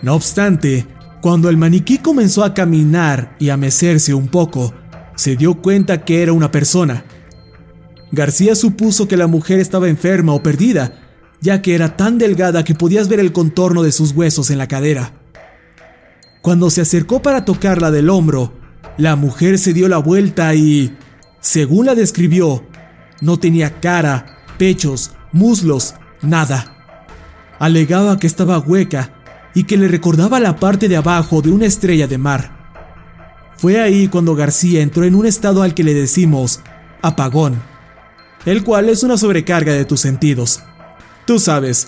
No 0.02 0.16
obstante, 0.16 0.88
cuando 1.22 1.48
el 1.48 1.58
maniquí 1.58 2.00
comenzó 2.00 2.44
a 2.44 2.56
caminar 2.56 3.36
y 3.38 3.50
a 3.50 3.58
mecerse 3.58 4.16
un 4.16 4.30
poco, 4.30 4.74
se 5.14 5.36
dio 5.36 5.62
cuenta 5.62 6.04
que 6.04 6.24
era 6.24 6.34
una 6.34 6.50
persona. 6.50 7.06
García 8.12 8.56
supuso 8.56 9.08
que 9.08 9.18
la 9.18 9.28
mujer 9.28 9.60
estaba 9.60 9.88
enferma 9.88 10.34
o 10.34 10.44
perdida, 10.44 11.00
ya 11.40 11.62
que 11.62 11.76
era 11.76 11.96
tan 11.96 12.18
delgada 12.18 12.64
que 12.64 12.76
podías 12.76 13.08
ver 13.08 13.20
el 13.20 13.32
contorno 13.32 13.84
de 13.84 13.92
sus 13.92 14.12
huesos 14.12 14.50
en 14.52 14.58
la 14.58 14.68
cadera. 14.68 15.14
Cuando 16.42 16.70
se 16.70 16.82
acercó 16.82 17.22
para 17.22 17.46
tocarla 17.46 17.92
del 17.92 18.10
hombro, 18.10 18.54
la 18.98 19.16
mujer 19.16 19.58
se 19.58 19.74
dio 19.74 19.88
la 19.88 19.98
vuelta 19.98 20.54
y, 20.54 20.96
según 21.40 21.86
la 21.86 21.96
describió, 21.96 22.66
no 23.22 23.40
tenía 23.40 23.80
cara, 23.80 24.40
pechos, 24.58 25.12
muslos, 25.32 25.96
nada. 26.22 26.78
Alegaba 27.60 28.20
que 28.20 28.28
estaba 28.28 28.60
hueca 28.60 29.14
y 29.54 29.64
que 29.64 29.78
le 29.78 29.88
recordaba 29.88 30.40
la 30.40 30.58
parte 30.58 30.88
de 30.88 30.98
abajo 30.98 31.42
de 31.42 31.52
una 31.52 31.66
estrella 31.66 32.08
de 32.08 32.18
mar. 32.18 32.60
Fue 33.56 33.80
ahí 33.80 34.08
cuando 34.08 34.36
García 34.36 34.82
entró 34.82 35.04
en 35.04 35.16
un 35.16 35.26
estado 35.26 35.62
al 35.62 35.74
que 35.74 35.84
le 35.84 35.94
decimos 35.94 36.62
apagón, 37.02 37.62
el 38.46 38.64
cual 38.64 38.90
es 38.90 39.04
una 39.04 39.18
sobrecarga 39.18 39.74
de 39.74 39.86
tus 39.86 40.02
sentidos. 40.02 40.62
Tú 41.26 41.40
sabes, 41.40 41.88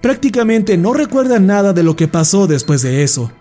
prácticamente 0.00 0.76
no 0.76 0.92
recuerda 0.92 1.38
nada 1.38 1.72
de 1.72 1.82
lo 1.82 1.96
que 1.96 2.08
pasó 2.08 2.46
después 2.46 2.82
de 2.82 3.02
eso. 3.02 3.32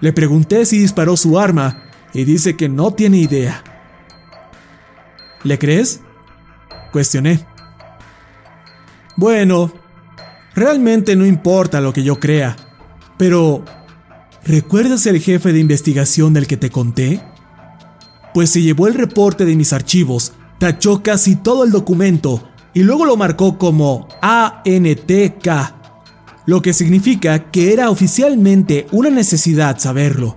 Le 0.00 0.12
pregunté 0.12 0.64
si 0.64 0.78
disparó 0.78 1.16
su 1.16 1.38
arma 1.38 1.82
y 2.12 2.24
dice 2.24 2.56
que 2.56 2.68
no 2.68 2.92
tiene 2.92 3.18
idea. 3.18 3.62
¿Le 5.42 5.58
crees? 5.58 6.00
Cuestioné. 6.92 7.46
Bueno, 9.16 9.72
realmente 10.54 11.16
no 11.16 11.26
importa 11.26 11.80
lo 11.80 11.92
que 11.92 12.02
yo 12.02 12.18
crea, 12.18 12.56
pero 13.16 13.64
¿recuerdas 14.44 15.06
el 15.06 15.20
jefe 15.20 15.52
de 15.52 15.60
investigación 15.60 16.32
del 16.32 16.46
que 16.46 16.56
te 16.56 16.70
conté? 16.70 17.20
Pues 18.32 18.50
se 18.50 18.62
llevó 18.62 18.86
el 18.86 18.94
reporte 18.94 19.44
de 19.44 19.56
mis 19.56 19.72
archivos, 19.72 20.32
tachó 20.60 21.02
casi 21.02 21.36
todo 21.36 21.64
el 21.64 21.72
documento 21.72 22.46
y 22.74 22.82
luego 22.82 23.06
lo 23.06 23.16
marcó 23.16 23.56
como 23.56 24.08
ANTK, 24.20 25.48
lo 26.44 26.60
que 26.60 26.74
significa 26.74 27.50
que 27.50 27.72
era 27.72 27.88
oficialmente 27.88 28.86
una 28.92 29.08
necesidad 29.08 29.78
saberlo. 29.78 30.36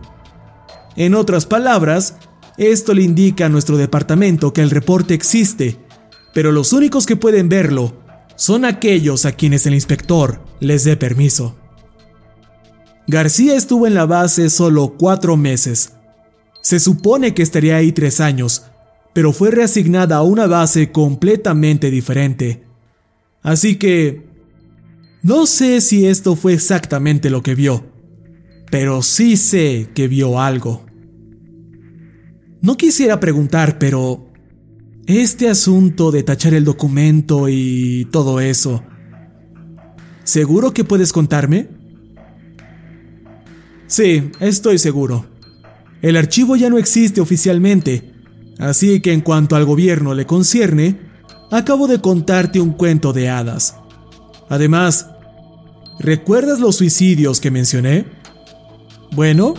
En 0.95 1.13
otras 1.13 1.45
palabras, 1.45 2.15
esto 2.57 2.93
le 2.93 3.03
indica 3.03 3.47
a 3.47 3.49
nuestro 3.49 3.75
departamento 3.75 4.53
que 4.53 4.61
el 4.61 4.69
reporte 4.69 5.13
existe, 5.13 5.77
pero 6.33 6.53
los 6.53 6.71
únicos 6.71 7.05
que 7.05 7.17
pueden 7.17 7.49
verlo 7.49 7.93
son 8.37 8.63
aquellos 8.63 9.25
a 9.25 9.33
quienes 9.33 9.65
el 9.65 9.73
inspector 9.73 10.41
les 10.61 10.85
dé 10.85 10.95
permiso. 10.95 11.57
García 13.07 13.55
estuvo 13.55 13.87
en 13.87 13.93
la 13.93 14.05
base 14.05 14.49
solo 14.49 14.95
cuatro 14.97 15.35
meses. 15.35 15.95
Se 16.61 16.79
supone 16.79 17.33
que 17.33 17.43
estaría 17.43 17.75
ahí 17.75 17.91
tres 17.91 18.21
años, 18.21 18.63
pero 19.13 19.31
fue 19.31 19.51
reasignada 19.51 20.17
a 20.17 20.23
una 20.23 20.47
base 20.47 20.91
completamente 20.91 21.89
diferente. 21.91 22.63
Así 23.41 23.75
que... 23.77 24.31
No 25.21 25.45
sé 25.45 25.79
si 25.79 26.05
esto 26.05 26.35
fue 26.35 26.53
exactamente 26.53 27.29
lo 27.29 27.41
que 27.41 27.55
vio, 27.55 27.85
pero 28.69 29.01
sí 29.01 29.37
sé 29.37 29.87
que 29.95 30.09
vio 30.09 30.41
algo. 30.41 30.85
No 32.61 32.75
quisiera 32.75 33.19
preguntar, 33.19 33.77
pero... 33.79 34.29
Este 35.05 35.49
asunto 35.49 36.11
de 36.11 36.23
tachar 36.23 36.53
el 36.53 36.63
documento 36.63 37.49
y 37.49 38.07
todo 38.11 38.39
eso... 38.39 38.83
¿Seguro 40.23 40.73
que 40.73 40.85
puedes 40.85 41.11
contarme? 41.11 41.67
Sí, 43.87 44.31
estoy 44.39 44.77
seguro. 44.77 45.25
El 46.01 46.15
archivo 46.15 46.55
ya 46.55 46.69
no 46.69 46.77
existe 46.77 47.19
oficialmente, 47.19 48.12
Así 48.59 49.01
que 49.01 49.13
en 49.13 49.21
cuanto 49.21 49.55
al 49.55 49.65
gobierno 49.65 50.13
le 50.13 50.25
concierne, 50.25 50.99
acabo 51.51 51.87
de 51.87 52.01
contarte 52.01 52.59
un 52.59 52.71
cuento 52.71 53.13
de 53.13 53.29
hadas. 53.29 53.75
Además, 54.49 55.07
¿recuerdas 55.99 56.59
los 56.59 56.75
suicidios 56.75 57.39
que 57.39 57.51
mencioné? 57.51 58.05
Bueno, 59.11 59.55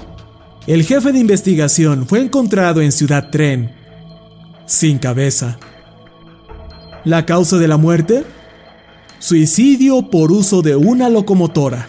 el 0.67 0.85
jefe 0.85 1.13
de 1.13 1.19
investigación 1.19 2.07
fue 2.07 2.21
encontrado 2.21 2.81
en 2.81 2.93
Ciudad 2.93 3.31
Tren, 3.31 3.73
sin 4.67 4.99
cabeza. 4.99 5.59
¿La 7.05 7.27
causa 7.27 7.59
de 7.59 7.69
la 7.69 7.77
muerte? 7.77 8.25
Suicidio 9.19 10.11
por 10.11 10.33
uso 10.33 10.63
de 10.63 10.77
una 10.77 11.09
locomotora. 11.09 11.89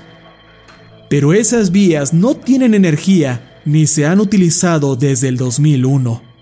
Pero 1.09 1.33
esas 1.33 1.71
vías 1.71 2.13
no 2.13 2.35
tienen 2.35 2.73
energía 2.73 3.61
ni 3.65 3.87
se 3.87 4.05
han 4.05 4.19
utilizado 4.19 4.95
desde 4.95 5.27
el 5.29 5.37
2001. 5.37 6.34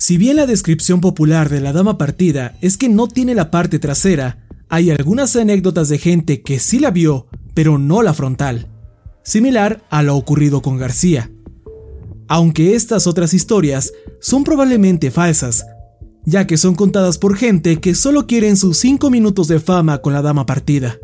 Si 0.00 0.16
bien 0.16 0.36
la 0.36 0.46
descripción 0.46 1.00
popular 1.00 1.48
de 1.48 1.60
la 1.60 1.72
dama 1.72 1.98
partida 1.98 2.56
es 2.60 2.76
que 2.78 2.88
no 2.88 3.08
tiene 3.08 3.34
la 3.34 3.50
parte 3.50 3.80
trasera, 3.80 4.46
hay 4.68 4.90
algunas 4.90 5.34
anécdotas 5.34 5.88
de 5.88 5.98
gente 5.98 6.40
que 6.40 6.60
sí 6.60 6.78
la 6.78 6.92
vio, 6.92 7.26
pero 7.52 7.78
no 7.78 8.02
la 8.02 8.14
frontal, 8.14 8.68
similar 9.24 9.82
a 9.90 10.04
lo 10.04 10.14
ocurrido 10.14 10.62
con 10.62 10.78
García. 10.78 11.32
Aunque 12.28 12.76
estas 12.76 13.08
otras 13.08 13.34
historias 13.34 13.92
son 14.20 14.44
probablemente 14.44 15.10
falsas, 15.10 15.66
ya 16.24 16.46
que 16.46 16.58
son 16.58 16.76
contadas 16.76 17.18
por 17.18 17.36
gente 17.36 17.80
que 17.80 17.96
solo 17.96 18.28
quieren 18.28 18.56
sus 18.56 18.78
5 18.78 19.10
minutos 19.10 19.48
de 19.48 19.58
fama 19.58 19.98
con 19.98 20.12
la 20.12 20.22
dama 20.22 20.46
partida. 20.46 20.96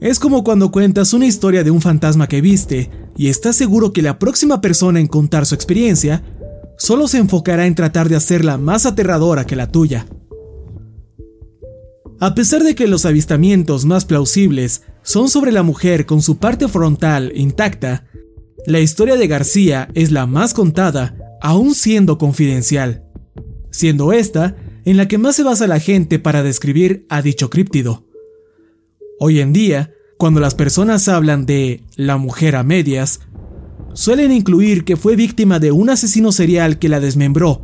Es 0.00 0.18
como 0.18 0.44
cuando 0.44 0.70
cuentas 0.70 1.12
una 1.12 1.26
historia 1.26 1.62
de 1.62 1.70
un 1.70 1.82
fantasma 1.82 2.26
que 2.26 2.40
viste 2.40 2.90
y 3.18 3.28
estás 3.28 3.54
seguro 3.56 3.92
que 3.92 4.00
la 4.00 4.18
próxima 4.18 4.62
persona 4.62 4.98
en 4.98 5.08
contar 5.08 5.44
su 5.44 5.54
experiencia 5.54 6.22
solo 6.78 7.08
se 7.08 7.18
enfocará 7.18 7.66
en 7.66 7.74
tratar 7.74 8.08
de 8.08 8.16
hacerla 8.16 8.58
más 8.58 8.86
aterradora 8.86 9.46
que 9.46 9.56
la 9.56 9.70
tuya. 9.70 10.06
A 12.18 12.34
pesar 12.34 12.62
de 12.62 12.74
que 12.74 12.86
los 12.86 13.04
avistamientos 13.04 13.84
más 13.84 14.04
plausibles 14.04 14.82
son 15.02 15.28
sobre 15.28 15.52
la 15.52 15.62
mujer 15.62 16.06
con 16.06 16.22
su 16.22 16.38
parte 16.38 16.66
frontal 16.66 17.32
intacta, 17.34 18.06
la 18.66 18.80
historia 18.80 19.16
de 19.16 19.28
García 19.28 19.88
es 19.94 20.10
la 20.10 20.26
más 20.26 20.54
contada, 20.54 21.16
aún 21.42 21.74
siendo 21.74 22.18
confidencial, 22.18 23.04
siendo 23.70 24.12
esta 24.12 24.56
en 24.84 24.96
la 24.96 25.08
que 25.08 25.18
más 25.18 25.36
se 25.36 25.42
basa 25.42 25.66
la 25.66 25.78
gente 25.78 26.18
para 26.18 26.42
describir 26.42 27.06
a 27.08 27.20
dicho 27.20 27.50
críptido. 27.50 28.04
Hoy 29.18 29.40
en 29.40 29.52
día, 29.52 29.92
cuando 30.16 30.40
las 30.40 30.54
personas 30.54 31.08
hablan 31.08 31.44
de 31.44 31.82
la 31.96 32.16
mujer 32.16 32.56
a 32.56 32.62
medias, 32.62 33.20
suelen 33.96 34.30
incluir 34.30 34.84
que 34.84 34.96
fue 34.96 35.16
víctima 35.16 35.58
de 35.58 35.72
un 35.72 35.88
asesino 35.88 36.30
serial 36.30 36.78
que 36.78 36.90
la 36.90 37.00
desmembró 37.00 37.62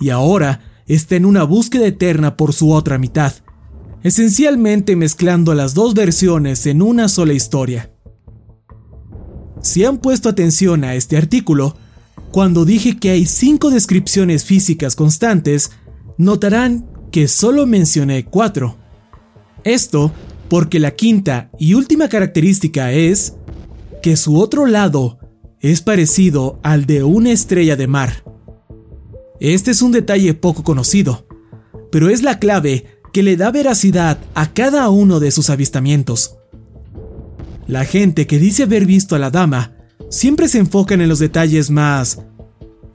y 0.00 0.10
ahora 0.10 0.60
está 0.86 1.16
en 1.16 1.26
una 1.26 1.42
búsqueda 1.42 1.86
eterna 1.86 2.36
por 2.36 2.52
su 2.52 2.72
otra 2.72 2.98
mitad, 2.98 3.32
esencialmente 4.04 4.94
mezclando 4.94 5.54
las 5.54 5.74
dos 5.74 5.94
versiones 5.94 6.66
en 6.66 6.82
una 6.82 7.08
sola 7.08 7.32
historia. 7.32 7.90
Si 9.60 9.84
han 9.84 9.98
puesto 9.98 10.28
atención 10.28 10.84
a 10.84 10.94
este 10.94 11.16
artículo, 11.16 11.76
cuando 12.30 12.64
dije 12.64 12.98
que 12.98 13.10
hay 13.10 13.26
cinco 13.26 13.70
descripciones 13.70 14.44
físicas 14.44 14.94
constantes, 14.94 15.72
notarán 16.16 16.86
que 17.10 17.26
solo 17.26 17.66
mencioné 17.66 18.24
cuatro. 18.24 18.76
Esto 19.64 20.12
porque 20.48 20.78
la 20.78 20.92
quinta 20.92 21.50
y 21.58 21.74
última 21.74 22.08
característica 22.08 22.92
es 22.92 23.34
que 24.00 24.16
su 24.16 24.38
otro 24.38 24.66
lado 24.66 25.18
es 25.62 25.80
parecido 25.80 26.58
al 26.64 26.86
de 26.86 27.04
una 27.04 27.30
estrella 27.30 27.76
de 27.76 27.86
mar. 27.86 28.24
Este 29.38 29.70
es 29.70 29.80
un 29.80 29.92
detalle 29.92 30.34
poco 30.34 30.64
conocido, 30.64 31.26
pero 31.92 32.10
es 32.10 32.22
la 32.22 32.40
clave 32.40 32.98
que 33.12 33.22
le 33.22 33.36
da 33.36 33.52
veracidad 33.52 34.18
a 34.34 34.52
cada 34.52 34.90
uno 34.90 35.20
de 35.20 35.30
sus 35.30 35.50
avistamientos. 35.50 36.36
La 37.68 37.84
gente 37.84 38.26
que 38.26 38.40
dice 38.40 38.64
haber 38.64 38.86
visto 38.86 39.14
a 39.14 39.20
la 39.20 39.30
dama 39.30 39.76
siempre 40.10 40.48
se 40.48 40.58
enfocan 40.58 41.00
en 41.00 41.08
los 41.08 41.20
detalles 41.20 41.70
más 41.70 42.18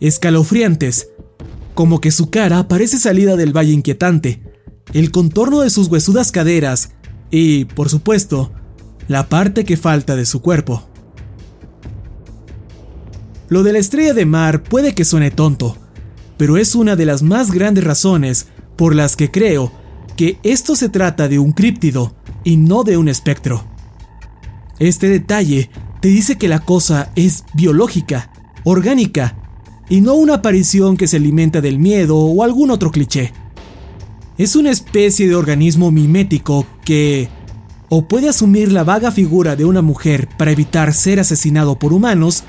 escalofriantes, 0.01 1.09
como 1.73 2.01
que 2.01 2.11
su 2.11 2.29
cara 2.29 2.67
parece 2.67 2.97
salida 2.97 3.37
del 3.37 3.55
valle 3.55 3.71
inquietante, 3.71 4.43
el 4.93 5.11
contorno 5.11 5.61
de 5.61 5.69
sus 5.69 5.87
huesudas 5.87 6.33
caderas 6.33 6.91
y, 7.31 7.65
por 7.65 7.87
supuesto, 7.89 8.51
la 9.07 9.29
parte 9.29 9.63
que 9.63 9.77
falta 9.77 10.17
de 10.17 10.25
su 10.25 10.41
cuerpo. 10.41 10.87
Lo 13.49 13.63
de 13.63 13.73
la 13.73 13.79
estrella 13.79 14.13
de 14.13 14.25
mar 14.25 14.63
puede 14.63 14.93
que 14.93 15.05
suene 15.05 15.31
tonto, 15.31 15.77
pero 16.37 16.57
es 16.57 16.75
una 16.75 16.95
de 16.95 17.05
las 17.05 17.23
más 17.23 17.51
grandes 17.51 17.83
razones 17.83 18.47
por 18.75 18.93
las 18.93 19.15
que 19.15 19.31
creo 19.31 19.71
que 20.17 20.39
esto 20.43 20.75
se 20.75 20.89
trata 20.89 21.27
de 21.27 21.39
un 21.39 21.51
críptido 21.51 22.15
y 22.43 22.57
no 22.57 22.83
de 22.83 22.97
un 22.97 23.07
espectro. 23.07 23.63
Este 24.79 25.09
detalle 25.09 25.69
te 26.01 26.09
dice 26.09 26.37
que 26.37 26.47
la 26.47 26.59
cosa 26.59 27.11
es 27.15 27.45
biológica, 27.53 28.31
orgánica, 28.63 29.35
y 29.89 30.01
no 30.01 30.15
una 30.15 30.35
aparición 30.35 30.97
que 30.97 31.07
se 31.07 31.17
alimenta 31.17 31.61
del 31.61 31.79
miedo 31.79 32.17
o 32.17 32.43
algún 32.43 32.71
otro 32.71 32.91
cliché. 32.91 33.31
Es 34.37 34.55
una 34.55 34.69
especie 34.69 35.27
de 35.27 35.35
organismo 35.35 35.89
mimético 35.91 36.65
que 36.83 37.29
o 37.89 38.07
puede 38.07 38.27
asumir 38.27 38.71
la 38.71 38.83
vaga 38.83 39.11
figura 39.11 39.55
de 39.55 39.63
una 39.65 39.81
mujer 39.81 40.27
para 40.37 40.51
evitar 40.51 40.93
ser 40.93 41.19
asesinado 41.19 41.79
por 41.79 41.93
humanos, 41.93 42.43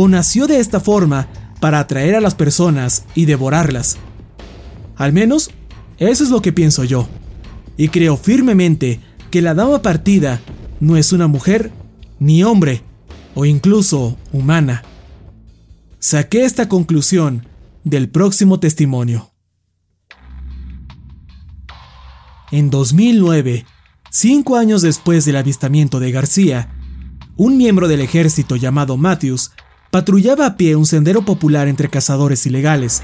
o 0.00 0.06
nació 0.06 0.46
de 0.46 0.60
esta 0.60 0.78
forma 0.78 1.26
para 1.58 1.80
atraer 1.80 2.14
a 2.14 2.20
las 2.20 2.36
personas 2.36 3.04
y 3.16 3.24
devorarlas. 3.24 3.96
Al 4.94 5.12
menos, 5.12 5.50
eso 5.98 6.22
es 6.22 6.30
lo 6.30 6.40
que 6.40 6.52
pienso 6.52 6.84
yo. 6.84 7.08
Y 7.76 7.88
creo 7.88 8.16
firmemente 8.16 9.00
que 9.32 9.42
la 9.42 9.54
dama 9.54 9.82
partida 9.82 10.40
no 10.78 10.96
es 10.96 11.12
una 11.12 11.26
mujer, 11.26 11.72
ni 12.20 12.44
hombre, 12.44 12.82
o 13.34 13.44
incluso 13.44 14.16
humana. 14.30 14.84
Saqué 15.98 16.44
esta 16.44 16.68
conclusión 16.68 17.48
del 17.82 18.08
próximo 18.08 18.60
testimonio. 18.60 19.32
En 22.52 22.70
2009, 22.70 23.66
cinco 24.12 24.54
años 24.54 24.80
después 24.80 25.24
del 25.24 25.34
avistamiento 25.34 25.98
de 25.98 26.12
García, 26.12 26.72
un 27.36 27.56
miembro 27.56 27.88
del 27.88 28.00
ejército 28.00 28.54
llamado 28.54 28.96
Matthews 28.96 29.50
patrullaba 29.90 30.46
a 30.46 30.56
pie 30.56 30.76
un 30.76 30.86
sendero 30.86 31.22
popular 31.22 31.68
entre 31.68 31.88
cazadores 31.88 32.46
ilegales, 32.46 33.02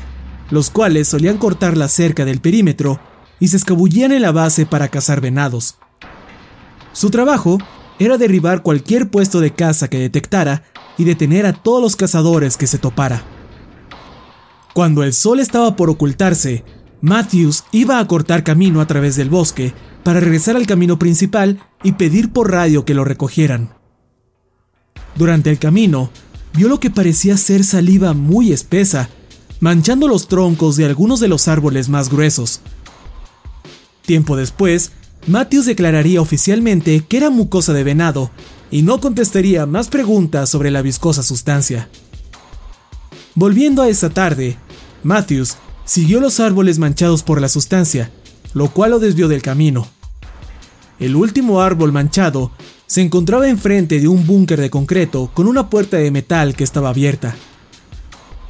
los 0.51 0.71
cuales 0.71 1.09
solían 1.09 1.39
cortar 1.39 1.77
la 1.77 1.89
cerca 1.89 2.25
del 2.25 2.41
perímetro 2.41 3.01
y 3.41 3.49
se 3.49 3.57
escabullían 3.57 4.13
en 4.13 4.23
la 4.23 4.33
base 4.33 4.67
para 4.67 4.89
cazar 4.89 5.21
venados. 5.21 5.77
Su 6.93 7.11
trabajo 7.11 7.59
era 7.99 8.19
derribar 8.19 8.63
cualquier 8.63 9.11
puesto 9.11 9.41
de 9.41 9.53
caza 9.53 9.89
que 9.89 9.99
detectara 9.99 10.63
y 10.99 11.05
detener 11.05 11.47
a 11.47 11.53
todos 11.53 11.83
los 11.83 11.97
cazadores 11.97 12.57
que 12.57 12.67
se 12.67 12.79
topara. 12.79 13.23
Cuando 14.73 15.03
el 15.03 15.13
sol 15.13 15.41
estaba 15.41 15.77
por 15.77 15.91
ocultarse, 15.91 16.65
Matthews 17.01 17.65
iba 17.71 17.99
a 17.99 18.07
cortar 18.07 18.45
camino 18.45 18.81
a 18.81 18.87
través 18.87 19.17
del 19.17 19.31
bosque 19.31 19.73
para 20.03 20.21
regresar 20.21 20.57
al 20.57 20.67
camino 20.67 20.99
principal 20.99 21.61
y 21.83 21.93
pedir 21.93 22.33
por 22.33 22.51
radio 22.51 22.85
que 22.85 22.95
lo 22.95 23.05
recogieran. 23.05 23.75
Durante 25.15 25.51
el 25.51 25.59
camino, 25.59 26.11
vio 26.55 26.69
lo 26.69 26.81
que 26.81 26.91
parecía 26.91 27.37
ser 27.37 27.65
saliva 27.65 28.15
muy 28.15 28.53
espesa, 28.53 29.09
manchando 29.61 30.09
los 30.09 30.29
troncos 30.29 30.77
de 30.77 30.85
algunos 30.85 31.21
de 31.21 31.29
los 31.29 31.49
árboles 31.49 31.89
más 31.89 32.09
gruesos. 32.09 32.61
Tiempo 34.07 34.37
después, 34.37 34.93
Matthews 35.27 35.67
declararía 35.67 36.21
oficialmente 36.21 37.05
que 37.09 37.17
era 37.17 37.31
mucosa 37.31 37.73
de 37.73 37.83
venado 37.83 38.31
y 38.71 38.83
no 38.83 39.01
contestaría 39.01 39.67
más 39.67 39.89
preguntas 39.89 40.49
sobre 40.49 40.71
la 40.71 40.83
viscosa 40.83 41.23
sustancia. 41.23 41.89
Volviendo 43.35 43.83
a 43.83 43.89
esa 43.89 44.11
tarde, 44.11 44.57
Matthews 45.03 45.57
siguió 45.85 46.21
los 46.21 46.39
árboles 46.39 46.79
manchados 46.79 47.23
por 47.23 47.41
la 47.41 47.49
sustancia, 47.49 48.11
lo 48.53 48.71
cual 48.71 48.93
lo 48.93 48.99
desvió 49.01 49.27
del 49.27 49.43
camino. 49.43 49.89
El 51.01 51.17
último 51.17 51.61
árbol 51.63 51.91
manchado 51.91 52.53
se 52.87 53.01
encontraba 53.01 53.49
enfrente 53.49 54.01
de 54.01 54.09
un 54.09 54.27
búnker 54.27 54.61
de 54.61 54.71
concreto 54.71 55.31
con 55.33 55.47
una 55.47 55.71
puerta 55.71 55.97
de 55.97 56.11
metal 56.11 56.55
que 56.55 56.65
estaba 56.65 56.91
abierta. 56.91 57.35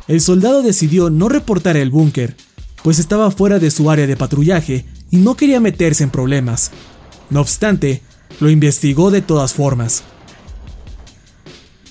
El 0.08 0.20
soldado 0.20 0.62
decidió 0.62 1.08
no 1.10 1.28
reportar 1.28 1.76
el 1.76 1.90
búnker, 1.90 2.36
pues 2.82 2.98
estaba 2.98 3.30
fuera 3.30 3.58
de 3.58 3.70
su 3.70 3.90
área 3.90 4.06
de 4.06 4.16
patrullaje 4.16 4.84
y 5.10 5.16
no 5.16 5.36
quería 5.36 5.60
meterse 5.60 6.04
en 6.04 6.10
problemas. 6.10 6.72
No 7.30 7.40
obstante, 7.40 8.02
lo 8.40 8.50
investigó 8.50 9.10
de 9.10 9.22
todas 9.22 9.54
formas. 9.54 10.02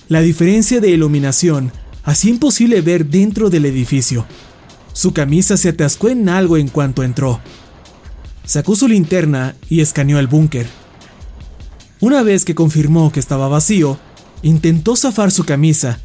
La 0.08 0.20
diferencia 0.20 0.80
de 0.80 0.90
iluminación 0.90 1.72
hacía 2.04 2.30
imposible 2.30 2.82
ver 2.82 3.06
dentro 3.06 3.50
del 3.50 3.64
edificio. 3.64 4.26
Su 4.92 5.12
camisa 5.12 5.56
se 5.56 5.70
atascó 5.70 6.10
en 6.10 6.28
algo 6.28 6.56
en 6.56 6.68
cuanto 6.68 7.02
entró. 7.02 7.40
Sacó 8.44 8.76
su 8.76 8.86
linterna 8.86 9.56
y 9.68 9.80
escaneó 9.80 10.18
el 10.18 10.28
búnker. 10.28 10.83
Una 12.00 12.22
vez 12.22 12.44
que 12.44 12.54
confirmó 12.54 13.12
que 13.12 13.20
estaba 13.20 13.48
vacío, 13.48 13.98
intentó 14.42 14.96
zafar 14.96 15.30
su 15.30 15.44
camisa, 15.44 16.00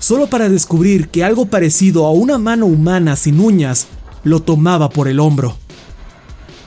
solo 0.00 0.28
para 0.28 0.48
descubrir 0.48 1.08
que 1.08 1.24
algo 1.24 1.46
parecido 1.46 2.06
a 2.06 2.12
una 2.12 2.38
mano 2.38 2.66
humana 2.66 3.16
sin 3.16 3.40
uñas 3.40 3.88
lo 4.24 4.40
tomaba 4.40 4.90
por 4.90 5.08
el 5.08 5.20
hombro. 5.20 5.56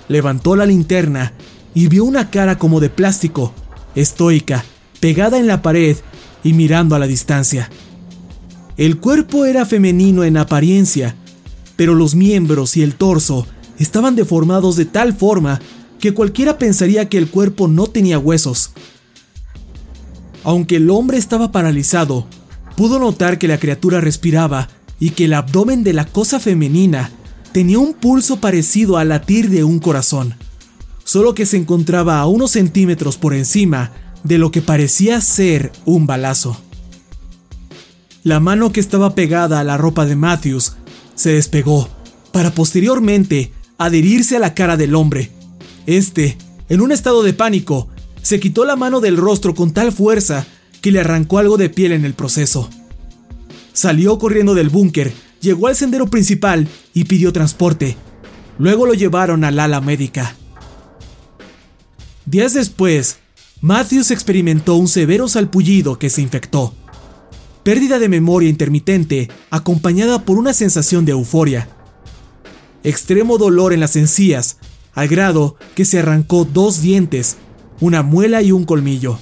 Levantó 0.08 0.56
la 0.56 0.66
linterna 0.66 1.34
y 1.74 1.88
vio 1.88 2.04
una 2.04 2.30
cara 2.30 2.58
como 2.58 2.80
de 2.80 2.90
plástico, 2.90 3.54
estoica, 3.96 4.66
pegada 5.00 5.38
en 5.40 5.48
la 5.48 5.62
pared 5.62 5.98
y 6.44 6.54
mirando 6.54 6.96
a 6.96 7.00
la 7.00 7.08
distancia. 7.08 7.70
El 8.78 8.98
cuerpo 8.98 9.46
era 9.46 9.66
femenino 9.66 10.24
en 10.24 10.38
apariencia, 10.38 11.16
pero 11.76 11.96
los 11.96 12.16
miembros 12.16 12.78
y 12.78 12.84
el 12.84 12.96
torso 12.96 13.48
estaban 13.80 14.16
deformados 14.16 14.76
de 14.76 14.86
tal 14.86 15.14
forma 15.14 15.60
que 16.02 16.14
cualquiera 16.14 16.58
pensaría 16.58 17.08
que 17.08 17.18
el 17.18 17.30
cuerpo 17.30 17.70
no 17.70 17.88
tenía 17.88 18.20
huesos. 18.20 18.72
Aunque 20.44 20.76
el 20.76 20.90
hombre 20.90 21.18
estaba 21.18 21.54
paralizado, 21.54 22.28
pudo 22.76 23.00
notar 23.00 23.38
que 23.38 23.48
la 23.48 23.60
criatura 23.60 24.02
respiraba 24.02 24.68
y 25.00 25.12
que 25.12 25.26
el 25.26 25.34
abdomen 25.34 25.84
de 25.84 25.94
la 25.94 26.06
cosa 26.06 26.42
femenina 26.42 27.12
tenía 27.54 27.80
un 27.80 27.94
pulso 27.94 28.42
parecido 28.42 28.98
al 28.98 29.10
latir 29.10 29.50
de 29.50 29.64
un 29.64 29.80
corazón 29.80 30.36
solo 31.04 31.34
que 31.36 31.46
se 31.46 31.58
encontraba 31.58 32.20
a 32.20 32.28
unos 32.28 32.52
centímetros 32.52 33.18
por 33.18 33.34
encima 33.34 33.92
de 34.24 34.38
lo 34.38 34.52
que 34.52 34.62
parecía 34.62 35.20
ser 35.22 35.72
un 35.86 36.08
balazo. 36.08 36.58
La 38.24 38.40
mano 38.40 38.72
que 38.72 38.80
estaba 38.80 39.16
pegada 39.16 39.60
a 39.60 39.64
la 39.64 39.78
ropa 39.78 40.06
de 40.06 40.16
Matthews 40.16 40.78
se 41.16 41.34
despegó, 41.34 41.90
para 42.32 42.52
posteriormente 42.52 43.52
adherirse 43.78 44.38
a 44.38 44.40
la 44.40 44.54
cara 44.54 44.78
del 44.78 44.96
hombre. 44.96 45.32
Este, 45.86 46.38
en 46.70 46.82
un 46.82 46.92
estado 46.92 47.24
de 47.24 47.34
pánico, 47.34 47.88
se 48.22 48.40
quitó 48.40 48.66
la 48.66 48.76
mano 48.76 49.00
del 49.00 49.18
rostro 49.18 49.56
con 49.56 49.72
tal 49.72 49.92
fuerza 49.92 50.46
que 50.82 50.92
le 50.92 51.00
arrancó 51.00 51.38
algo 51.38 51.58
de 51.58 51.70
piel 51.70 51.92
en 51.92 52.06
el 52.06 52.14
proceso. 52.14 52.70
Salió 53.74 54.20
corriendo 54.20 54.54
del 54.54 54.70
búnker, 54.70 55.14
llegó 55.42 55.68
al 55.68 55.76
sendero 55.76 56.08
principal 56.08 56.68
y 56.94 57.06
pidió 57.06 57.34
transporte. 57.34 57.98
Luego 58.58 58.86
lo 58.86 58.94
llevaron 58.94 59.44
al 59.44 59.60
ala 59.60 59.82
médica. 59.82 60.36
Días 62.26 62.54
después, 62.54 63.18
Matthews 63.62 64.12
experimentó 64.12 64.76
un 64.76 64.88
severo 64.88 65.28
salpullido 65.28 65.98
que 65.98 66.10
se 66.10 66.22
infectó. 66.22 66.74
Pérdida 67.64 68.00
de 68.00 68.10
memoria 68.10 68.50
intermitente 68.50 69.30
acompañada 69.50 70.26
por 70.26 70.38
una 70.38 70.54
sensación 70.54 71.06
de 71.06 71.12
euforia. 71.12 71.70
Extremo 72.84 73.38
dolor 73.38 73.74
en 73.74 73.80
las 73.80 73.96
encías, 73.96 74.58
al 74.94 75.08
grado 75.08 75.56
que 75.76 75.86
se 75.86 76.00
arrancó 76.00 76.46
dos 76.46 76.82
dientes, 76.82 77.38
una 77.80 78.04
muela 78.04 78.42
y 78.42 78.52
un 78.52 78.66
colmillo. 78.66 79.20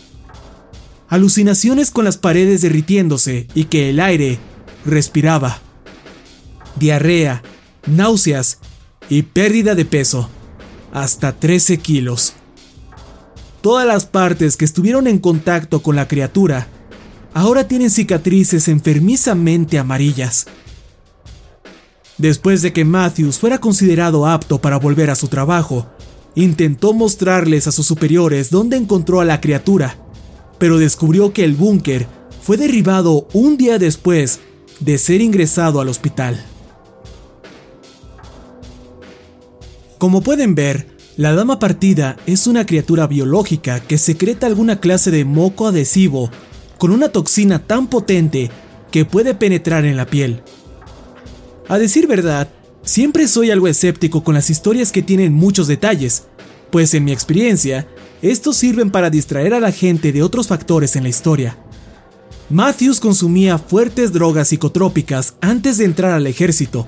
Alucinaciones 1.08 1.92
con 1.92 2.06
las 2.06 2.18
paredes 2.18 2.62
derritiéndose 2.62 3.48
y 3.56 3.66
que 3.66 3.90
el 3.90 4.00
aire 4.00 4.40
respiraba. 4.86 5.60
Diarrea, 6.78 7.42
náuseas 7.88 8.60
y 9.10 9.24
pérdida 9.24 9.76
de 9.76 9.86
peso, 9.86 10.30
hasta 10.94 11.34
13 11.34 11.78
kilos. 11.78 12.34
Todas 13.62 13.86
las 13.86 14.06
partes 14.06 14.56
que 14.56 14.66
estuvieron 14.66 15.08
en 15.08 15.20
contacto 15.20 15.82
con 15.82 15.96
la 15.96 16.08
criatura 16.08 16.68
ahora 17.34 17.68
tienen 17.68 17.90
cicatrices 17.90 18.68
enfermizamente 18.68 19.78
amarillas. 19.78 20.48
Después 22.20 22.62
de 22.62 22.74
que 22.74 22.84
Matthews 22.84 23.40
fuera 23.40 23.60
considerado 23.60 24.28
apto 24.28 24.60
para 24.60 24.78
volver 24.78 25.10
a 25.10 25.16
su 25.16 25.30
trabajo, 25.30 25.88
intentó 26.36 26.94
mostrarles 26.94 27.66
a 27.66 27.72
sus 27.72 27.88
superiores 27.88 28.52
dónde 28.52 28.76
encontró 28.76 29.22
a 29.22 29.26
la 29.26 29.40
criatura, 29.40 29.96
pero 30.58 30.78
descubrió 30.78 31.32
que 31.32 31.46
el 31.46 31.56
búnker 31.56 32.08
fue 32.42 32.58
derribado 32.58 33.26
un 33.32 33.56
día 33.56 33.80
después 33.80 34.42
de 34.82 34.98
ser 34.98 35.22
ingresado 35.22 35.80
al 35.80 35.88
hospital. 35.88 36.46
Como 39.98 40.22
pueden 40.22 40.56
ver, 40.56 40.88
la 41.16 41.34
dama 41.34 41.58
partida 41.58 42.18
es 42.26 42.48
una 42.48 42.66
criatura 42.66 43.08
biológica 43.08 43.80
que 43.80 43.98
secreta 43.98 44.46
alguna 44.46 44.82
clase 44.82 45.10
de 45.10 45.24
moco 45.24 45.68
adhesivo 45.68 46.30
con 46.78 46.92
una 46.92 47.10
toxina 47.10 47.60
tan 47.60 47.88
potente 47.88 48.52
que 48.92 49.06
puede 49.06 49.36
penetrar 49.36 49.86
en 49.86 49.96
la 49.96 50.06
piel. 50.06 50.42
A 51.70 51.78
decir 51.78 52.08
verdad, 52.08 52.50
siempre 52.82 53.28
soy 53.28 53.52
algo 53.52 53.68
escéptico 53.68 54.24
con 54.24 54.34
las 54.34 54.50
historias 54.50 54.92
que 54.92 55.04
tienen 55.04 55.34
muchos 55.34 55.68
detalles, 55.68 56.24
pues 56.72 56.96
en 56.96 57.04
mi 57.04 57.12
experiencia, 57.12 57.88
estos 58.24 58.58
sirven 58.58 58.90
para 58.90 59.12
distraer 59.12 59.54
a 59.54 59.60
la 59.60 59.72
gente 59.72 60.12
de 60.12 60.24
otros 60.24 60.48
factores 60.48 60.96
en 60.96 61.04
la 61.04 61.10
historia. 61.10 61.58
Matthews 62.50 63.00
consumía 63.00 63.60
fuertes 63.60 64.12
drogas 64.12 64.48
psicotrópicas 64.48 65.36
antes 65.42 65.78
de 65.78 65.86
entrar 65.86 66.14
al 66.14 66.26
ejército, 66.26 66.88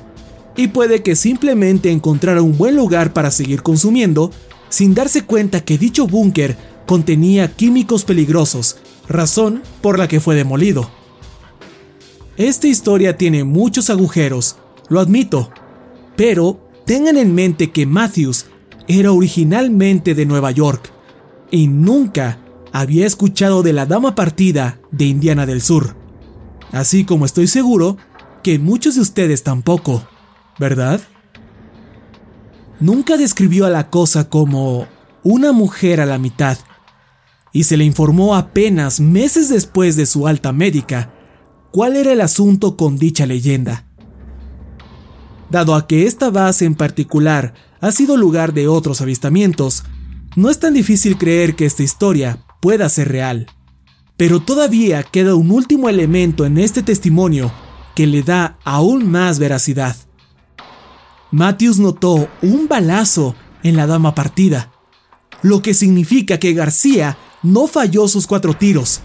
y 0.58 0.70
puede 0.70 1.04
que 1.04 1.16
simplemente 1.16 1.92
encontrara 1.92 2.42
un 2.42 2.58
buen 2.58 2.76
lugar 2.76 3.14
para 3.14 3.30
seguir 3.30 3.62
consumiendo 3.62 4.32
sin 4.70 4.96
darse 4.96 5.22
cuenta 5.22 5.64
que 5.64 5.78
dicho 5.78 6.08
búnker 6.08 6.58
contenía 6.88 7.52
químicos 7.56 8.04
peligrosos, 8.04 8.78
razón 9.08 9.62
por 9.84 10.00
la 10.00 10.08
que 10.08 10.20
fue 10.20 10.34
demolido. 10.34 10.90
Esta 12.36 12.68
historia 12.68 13.16
tiene 13.16 13.44
muchos 13.44 13.92
agujeros, 13.92 14.56
lo 14.92 15.00
admito, 15.00 15.50
pero 16.16 16.70
tengan 16.86 17.18
en 17.18 17.34
mente 17.34 17.72
que 17.72 17.88
Matthews 17.88 18.46
era 18.88 19.12
originalmente 19.12 20.14
de 20.14 20.28
Nueva 20.28 20.52
York 20.52 20.92
y 21.50 21.68
nunca 21.68 22.38
había 22.72 23.08
escuchado 23.08 23.64
de 23.64 23.74
la 23.74 23.88
Dama 23.88 24.14
Partida 24.14 24.80
de 24.92 25.06
Indiana 25.06 25.48
del 25.48 25.62
Sur, 25.62 25.96
así 26.72 27.06
como 27.06 27.26
estoy 27.26 27.48
seguro 27.48 27.98
que 28.44 28.60
muchos 28.60 28.96
de 28.96 29.02
ustedes 29.02 29.42
tampoco. 29.42 30.08
¿verdad? 30.62 31.02
Nunca 32.80 33.18
describió 33.18 33.66
a 33.66 33.72
la 33.72 33.90
cosa 33.90 34.30
como 34.30 34.88
una 35.24 35.52
mujer 35.52 36.00
a 36.02 36.06
la 36.06 36.20
mitad, 36.20 36.58
y 37.52 37.64
se 37.64 37.78
le 37.78 37.84
informó 37.84 38.36
apenas 38.36 39.00
meses 39.00 39.50
después 39.50 39.96
de 39.96 40.06
su 40.06 40.28
alta 40.28 40.54
médica 40.54 41.14
cuál 41.72 41.96
era 41.96 42.14
el 42.14 42.22
asunto 42.22 42.78
con 42.78 42.98
dicha 42.98 43.26
leyenda. 43.26 43.88
Dado 45.52 45.76
a 45.76 45.86
que 45.86 46.06
esta 46.08 46.30
base 46.30 46.64
en 46.64 46.76
particular 46.76 47.54
ha 47.82 47.92
sido 47.92 48.16
lugar 48.16 48.54
de 48.54 48.70
otros 48.70 49.02
avistamientos, 49.02 49.84
no 50.38 50.50
es 50.50 50.60
tan 50.60 50.74
difícil 50.74 51.18
creer 51.18 51.58
que 51.58 51.66
esta 51.66 51.84
historia 51.84 52.46
pueda 52.62 52.88
ser 52.88 53.10
real. 53.10 53.48
Pero 54.16 54.40
todavía 54.40 55.04
queda 55.04 55.36
un 55.36 55.52
último 55.52 55.90
elemento 55.90 56.46
en 56.46 56.58
este 56.58 56.84
testimonio 56.84 57.52
que 57.96 58.08
le 58.08 58.24
da 58.24 58.60
aún 58.64 59.12
más 59.12 59.40
veracidad. 59.40 59.98
Matthews 61.32 61.80
notó 61.80 62.30
un 62.42 62.70
balazo 62.70 63.36
en 63.62 63.76
la 63.76 63.88
dama 63.88 64.16
partida, 64.16 64.72
lo 65.42 65.62
que 65.62 65.74
significa 65.74 66.38
que 66.38 66.54
García 66.54 67.18
no 67.44 67.68
falló 67.68 68.08
sus 68.08 68.26
cuatro 68.26 68.54
tiros. 68.54 69.02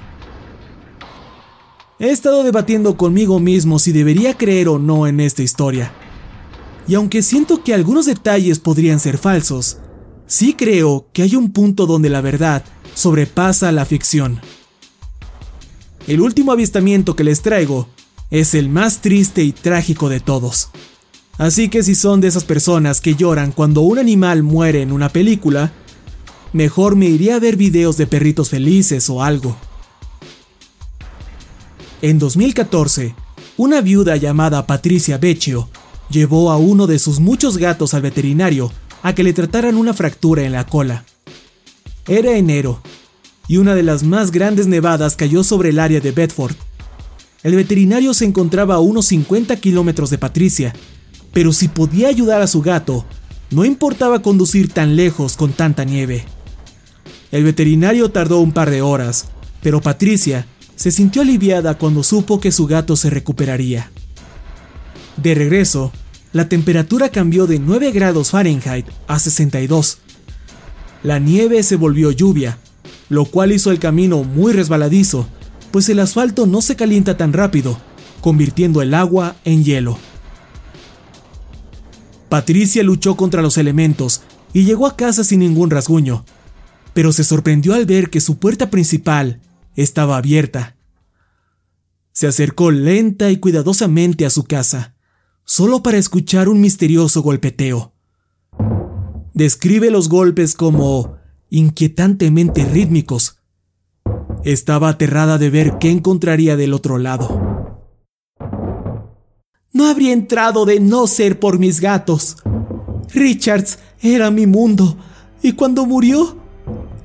He 1.99 2.11
estado 2.11 2.45
debatiendo 2.45 2.97
conmigo 2.97 3.41
mismo 3.41 3.81
si 3.81 3.91
debería 3.91 4.37
creer 4.37 4.69
o 4.69 4.79
no 4.79 5.09
en 5.09 5.19
esta 5.19 5.43
historia. 5.43 5.93
Y 6.89 6.95
aunque 6.95 7.23
siento 7.23 7.65
que 7.65 7.75
algunos 7.75 8.07
detalles 8.07 8.59
podrían 8.59 9.01
ser 9.01 9.19
falsos, 9.19 9.79
sí 10.27 10.55
creo 10.55 11.09
que 11.13 11.23
hay 11.23 11.35
un 11.35 11.53
punto 11.53 11.87
donde 11.87 12.09
la 12.09 12.21
verdad 12.21 12.65
sobrepasa 12.95 13.73
la 13.73 13.85
ficción. 13.85 14.41
El 16.07 16.21
último 16.21 16.53
avistamiento 16.53 17.17
que 17.17 17.25
les 17.25 17.43
traigo 17.43 17.89
es 18.31 18.55
el 18.55 18.69
más 18.69 19.01
triste 19.01 19.43
y 19.43 19.53
trágico 19.53 20.09
de 20.09 20.21
todos. 20.21 20.71
Así 21.39 21.69
que 21.69 21.83
si 21.83 21.95
son 21.95 22.21
de 22.21 22.29
esas 22.29 22.45
personas 22.45 23.01
que 23.01 23.15
lloran 23.15 23.53
cuando 23.53 23.83
un 23.83 23.99
animal 23.99 24.43
muere 24.43 24.83
en 24.83 24.93
una 24.93 25.09
película, 25.09 25.73
mejor 26.53 26.97
me 26.97 27.07
iría 27.07 27.37
a 27.37 27.41
ver 27.41 27.57
videos 27.57 27.97
de 27.97 28.07
perritos 28.07 28.51
felices 28.51 29.11
o 29.11 29.23
algo. 29.23 29.57
En 32.01 32.19
2014, 32.19 33.15
una 33.57 33.81
viuda 33.81 34.17
llamada 34.17 34.67
Patricia 34.67 35.19
Beccio 35.19 35.69
llevó 36.11 36.51
a 36.51 36.57
uno 36.57 36.87
de 36.87 36.99
sus 36.99 37.21
muchos 37.21 37.59
gatos 37.59 37.95
al 37.95 38.03
veterinario 38.03 38.73
a 39.03 39.15
que 39.15 39.23
le 39.23 39.33
trataran 39.33 39.77
una 39.77 39.95
fractura 39.95 40.43
en 40.43 40.53
la 40.53 40.67
cola. 40.67 41.05
Era 42.07 42.37
enero, 42.37 42.81
y 43.49 43.59
una 43.59 43.75
de 43.75 43.83
las 43.83 44.03
más 44.03 44.31
grandes 44.31 44.67
nevadas 44.67 45.17
cayó 45.17 45.45
sobre 45.45 45.71
el 45.71 45.79
área 45.79 46.01
de 46.01 46.13
Bedford. 46.13 46.57
El 47.43 47.55
veterinario 47.55 48.15
se 48.15 48.25
encontraba 48.25 48.77
a 48.77 48.81
unos 48.81 49.07
50 49.07 49.57
kilómetros 49.57 50.11
de 50.11 50.19
Patricia 50.19 50.75
pero 51.37 51.53
si 51.53 51.69
podía 51.69 52.09
ayudar 52.09 52.41
a 52.41 52.47
su 52.47 52.63
gato, 52.63 53.05
no 53.51 53.67
importaba 53.67 54.23
conducir 54.23 54.73
tan 54.73 54.97
lejos 54.97 55.37
con 55.37 55.53
tanta 55.53 55.85
nieve. 55.85 56.25
El 57.31 57.45
veterinario 57.45 58.11
tardó 58.11 58.41
un 58.41 58.53
par 58.53 58.71
de 58.71 58.81
horas, 58.81 59.27
pero 59.63 59.83
Patricia 59.83 60.47
se 60.77 60.91
sintió 60.91 61.21
aliviada 61.21 61.77
cuando 61.77 62.03
supo 62.03 62.41
que 62.41 62.53
su 62.53 62.67
gato 62.67 62.97
se 62.97 63.11
recuperaría. 63.11 63.91
De 65.17 65.35
regreso, 65.35 65.93
la 66.33 66.49
temperatura 66.49 67.09
cambió 67.09 67.47
de 67.47 67.59
9 67.59 67.93
grados 67.93 68.31
Fahrenheit 68.31 68.87
a 69.07 69.19
62. 69.19 69.99
La 71.03 71.19
nieve 71.19 71.63
se 71.63 71.77
volvió 71.77 72.11
lluvia, 72.11 72.59
lo 73.09 73.25
cual 73.25 73.53
hizo 73.53 73.71
el 73.71 73.79
camino 73.79 74.23
muy 74.25 74.53
resbaladizo, 74.53 75.27
pues 75.71 75.89
el 75.89 76.01
asfalto 76.01 76.47
no 76.47 76.61
se 76.61 76.77
calienta 76.77 77.17
tan 77.17 77.33
rápido, 77.33 77.79
convirtiendo 78.21 78.83
el 78.83 78.93
agua 78.93 79.37
en 79.45 79.65
hielo. 79.65 79.99
Patricia 82.29 82.83
luchó 82.83 83.17
contra 83.17 83.41
los 83.41 83.57
elementos 83.57 84.23
y 84.53 84.65
llegó 84.65 84.87
a 84.87 84.97
casa 84.97 85.23
sin 85.23 85.41
ningún 85.41 85.71
rasguño, 85.71 86.25
pero 86.93 87.13
se 87.13 87.25
sorprendió 87.25 87.75
al 87.75 87.87
ver 87.87 88.11
que 88.11 88.21
su 88.21 88.39
puerta 88.39 88.69
principal 88.69 89.41
estaba 89.77 90.17
abierta. 90.17 90.77
Se 92.13 92.27
acercó 92.27 92.71
lenta 92.71 93.31
y 93.31 93.37
cuidadosamente 93.37 94.27
a 94.27 94.31
su 94.31 94.45
casa, 94.45 94.96
solo 95.47 95.81
para 95.83 95.97
escuchar 95.97 96.49
un 96.49 96.61
misterioso 96.61 97.23
golpeteo. 97.23 97.95
Describe 99.33 99.91
los 99.91 100.09
golpes 100.09 100.55
como 100.55 101.17
inquietantemente 101.51 102.65
rítmicos. 102.65 103.39
Estaba 104.45 104.91
aterrada 104.91 105.39
de 105.39 105.51
ver 105.51 105.79
qué 105.79 105.91
encontraría 105.91 106.57
del 106.57 106.75
otro 106.75 106.99
lado. 106.99 107.81
No 109.73 109.87
habría 109.87 110.13
entrado 110.13 110.65
de 110.65 110.81
no 110.81 111.07
ser 111.07 111.39
por 111.39 111.59
mis 111.59 111.81
gatos. 111.81 112.39
Richards 113.15 113.79
era 114.01 114.31
mi 114.31 114.47
mundo, 114.47 114.97
y 115.43 115.53
cuando 115.53 115.87
murió, 115.87 116.37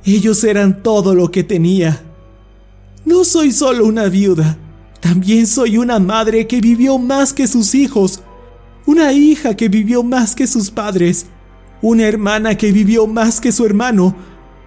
ellos 0.04 0.42
eran 0.42 0.82
todo 0.82 1.14
lo 1.14 1.30
que 1.30 1.44
tenía. 1.44 2.02
No 3.04 3.24
soy 3.24 3.52
solo 3.52 3.86
una 3.86 4.06
viuda, 4.06 4.58
también 5.00 5.46
soy 5.46 5.78
una 5.78 5.98
madre 5.98 6.46
que 6.46 6.60
vivió 6.60 6.98
más 6.98 7.32
que 7.32 7.46
sus 7.46 7.74
hijos, 7.74 8.22
una 8.86 9.12
hija 9.12 9.56
que 9.56 9.68
vivió 9.68 10.02
más 10.02 10.34
que 10.34 10.46
sus 10.46 10.70
padres, 10.70 11.26
una 11.80 12.04
hermana 12.04 12.56
que 12.56 12.72
vivió 12.72 13.06
más 13.06 13.40
que 13.40 13.52
su 13.52 13.64
hermano, 13.64 14.14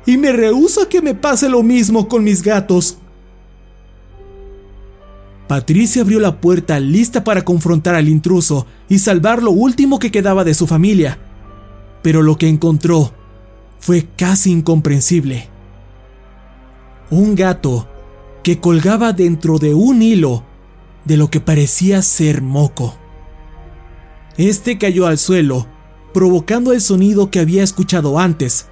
y 0.06 0.18
me 0.18 0.32
rehúso 0.32 0.84
a 0.84 0.90
que 0.90 1.02
me 1.02 1.16
pase 1.16 1.50
lo 1.50 1.64
mismo 1.64 2.08
con 2.08 2.24
mis 2.24 2.42
gatos. 2.42 2.98
Patricia 5.48 6.02
abrió 6.02 6.20
la 6.20 6.42
puerta 6.42 6.80
lista 6.80 7.24
para 7.24 7.44
confrontar 7.44 7.96
al 7.96 8.10
intruso 8.10 8.66
y 8.90 9.00
salvar 9.00 9.44
lo 9.44 9.52
último 9.52 10.00
que 10.00 10.12
quedaba 10.12 10.44
de 10.44 10.54
su 10.54 10.66
familia. 10.66 11.20
Pero 12.02 12.24
lo 12.24 12.38
que 12.38 12.48
encontró 12.48 13.14
fue 13.80 14.08
casi 14.16 14.52
incomprensible. 14.52 15.50
Un 17.12 17.36
gato 17.36 17.88
que 18.44 18.60
colgaba 18.60 19.14
dentro 19.14 19.60
de 19.60 19.74
un 19.74 20.02
hilo 20.02 20.44
de 21.04 21.18
lo 21.18 21.30
que 21.30 21.40
parecía 21.40 22.02
ser 22.02 22.42
moco. 22.42 22.96
Este 24.38 24.78
cayó 24.78 25.08
al 25.08 25.18
suelo, 25.18 25.66
provocando 26.14 26.74
el 26.74 26.82
sonido 26.82 27.32
que 27.32 27.40
había 27.40 27.64
escuchado 27.64 28.20
antes. 28.20 28.66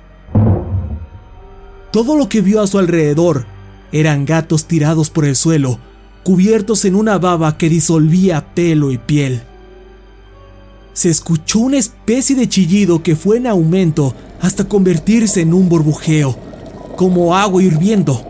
Todo 1.90 2.18
lo 2.18 2.28
que 2.28 2.42
vio 2.42 2.60
a 2.60 2.68
su 2.68 2.80
alrededor 2.80 3.46
eran 3.94 4.26
gatos 4.26 4.66
tirados 4.66 5.10
por 5.10 5.24
el 5.24 5.38
suelo, 5.38 5.80
cubiertos 6.24 6.84
en 6.84 6.96
una 6.96 7.18
baba 7.18 7.58
que 7.58 7.70
disolvía 7.70 8.54
pelo 8.54 8.92
y 8.92 8.98
piel. 8.98 9.42
Se 10.92 11.10
escuchó 11.10 11.60
una 11.60 11.78
especie 11.78 12.36
de 12.36 12.50
chillido 12.50 13.02
que 13.02 13.16
fue 13.16 13.38
en 13.38 13.48
aumento 13.48 14.14
hasta 14.42 14.66
convertirse 14.66 15.40
en 15.40 15.54
un 15.54 15.70
burbujeo, 15.70 16.36
como 16.98 17.38
agua 17.38 17.64
hirviendo. 17.64 18.22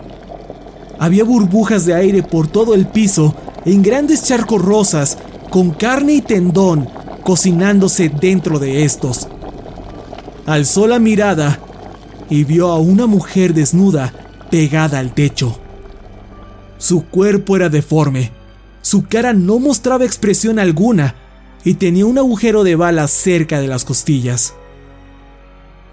Había 0.99 1.23
burbujas 1.23 1.87
de 1.87 1.95
aire 1.95 2.21
por 2.21 2.47
todo 2.47 2.75
el 2.75 2.85
piso 2.85 3.33
en 3.65 3.81
grandes 3.81 4.23
charcos 4.23 4.61
rosas 4.61 5.17
con 5.49 5.71
carne 5.71 6.13
y 6.13 6.21
tendón 6.21 6.87
cocinándose 7.23 8.09
dentro 8.09 8.59
de 8.59 8.83
estos. 8.83 9.27
Alzó 10.45 10.87
la 10.87 10.99
mirada 10.99 11.59
y 12.29 12.43
vio 12.43 12.69
a 12.69 12.79
una 12.79 13.07
mujer 13.07 13.53
desnuda 13.53 14.13
pegada 14.51 14.99
al 14.99 15.13
techo. 15.13 15.59
Su 16.77 17.05
cuerpo 17.05 17.55
era 17.55 17.69
deforme, 17.69 18.31
su 18.81 19.05
cara 19.07 19.33
no 19.33 19.59
mostraba 19.59 20.03
expresión 20.03 20.59
alguna 20.59 21.15
y 21.63 21.75
tenía 21.75 22.05
un 22.05 22.17
agujero 22.17 22.63
de 22.63 22.75
bala 22.75 23.07
cerca 23.07 23.61
de 23.61 23.67
las 23.67 23.85
costillas. 23.85 24.53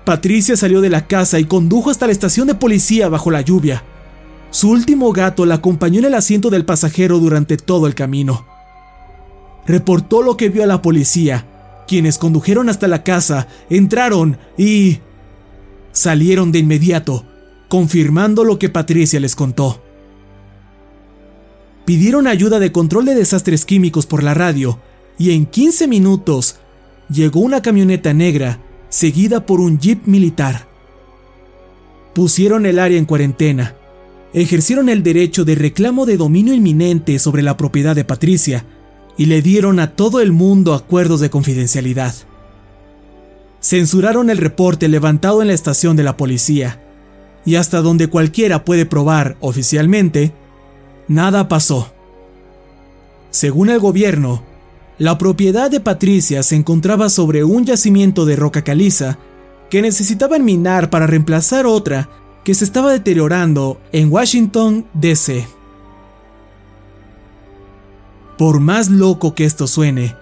Patricia 0.04 0.56
salió 0.56 0.80
de 0.80 0.90
la 0.90 1.06
casa 1.06 1.38
y 1.38 1.44
condujo 1.44 1.90
hasta 1.90 2.06
la 2.06 2.12
estación 2.12 2.48
de 2.48 2.56
policía 2.56 3.08
bajo 3.08 3.30
la 3.30 3.42
lluvia. 3.42 3.84
Su 4.50 4.70
último 4.70 5.12
gato 5.12 5.46
la 5.46 5.56
acompañó 5.56 6.00
en 6.00 6.06
el 6.06 6.14
asiento 6.14 6.50
del 6.50 6.64
pasajero 6.64 7.20
durante 7.20 7.56
todo 7.56 7.86
el 7.86 7.94
camino. 7.94 8.49
Reportó 9.66 10.22
lo 10.22 10.36
que 10.36 10.48
vio 10.48 10.62
a 10.62 10.66
la 10.66 10.82
policía, 10.82 11.46
quienes 11.86 12.18
condujeron 12.18 12.68
hasta 12.68 12.88
la 12.88 13.02
casa, 13.02 13.48
entraron 13.68 14.38
y... 14.56 14.98
salieron 15.92 16.52
de 16.52 16.60
inmediato, 16.60 17.24
confirmando 17.68 18.44
lo 18.44 18.58
que 18.58 18.68
Patricia 18.68 19.18
les 19.20 19.34
contó. 19.34 19.82
Pidieron 21.84 22.26
ayuda 22.26 22.60
de 22.60 22.72
control 22.72 23.06
de 23.06 23.14
desastres 23.14 23.64
químicos 23.64 24.06
por 24.06 24.22
la 24.22 24.34
radio 24.34 24.78
y 25.18 25.32
en 25.32 25.46
15 25.46 25.88
minutos 25.88 26.56
llegó 27.08 27.40
una 27.40 27.62
camioneta 27.62 28.14
negra 28.14 28.60
seguida 28.88 29.44
por 29.44 29.60
un 29.60 29.78
jeep 29.78 30.06
militar. 30.06 30.68
Pusieron 32.14 32.66
el 32.66 32.78
área 32.78 32.98
en 32.98 33.04
cuarentena, 33.04 33.74
ejercieron 34.32 34.88
el 34.88 35.02
derecho 35.02 35.44
de 35.44 35.56
reclamo 35.56 36.06
de 36.06 36.16
dominio 36.16 36.54
inminente 36.54 37.18
sobre 37.18 37.42
la 37.42 37.56
propiedad 37.56 37.96
de 37.96 38.04
Patricia 38.04 38.64
y 39.16 39.26
le 39.26 39.42
dieron 39.42 39.80
a 39.80 39.92
todo 39.92 40.20
el 40.20 40.32
mundo 40.32 40.74
acuerdos 40.74 41.20
de 41.20 41.30
confidencialidad. 41.30 42.14
Censuraron 43.60 44.30
el 44.30 44.38
reporte 44.38 44.88
levantado 44.88 45.42
en 45.42 45.48
la 45.48 45.54
estación 45.54 45.96
de 45.96 46.02
la 46.02 46.16
policía 46.16 46.80
y 47.44 47.56
hasta 47.56 47.80
donde 47.80 48.08
cualquiera 48.08 48.64
puede 48.64 48.86
probar 48.86 49.36
oficialmente, 49.40 50.32
nada 51.08 51.48
pasó. 51.48 51.92
Según 53.30 53.70
el 53.70 53.78
gobierno, 53.78 54.42
la 54.98 55.18
propiedad 55.18 55.70
de 55.70 55.80
Patricia 55.80 56.42
se 56.42 56.56
encontraba 56.56 57.08
sobre 57.08 57.44
un 57.44 57.64
yacimiento 57.64 58.26
de 58.26 58.36
roca 58.36 58.62
caliza 58.62 59.18
que 59.70 59.82
necesitaban 59.82 60.44
minar 60.44 60.90
para 60.90 61.06
reemplazar 61.06 61.64
otra 61.64 62.08
que 62.44 62.54
se 62.54 62.64
estaba 62.64 62.90
deteriorando 62.92 63.80
en 63.92 64.12
Washington, 64.12 64.86
D.C. 64.94 65.46
Por 68.40 68.58
más 68.58 68.88
loco 68.88 69.34
que 69.34 69.44
esto 69.44 69.66
suene, 69.66 70.16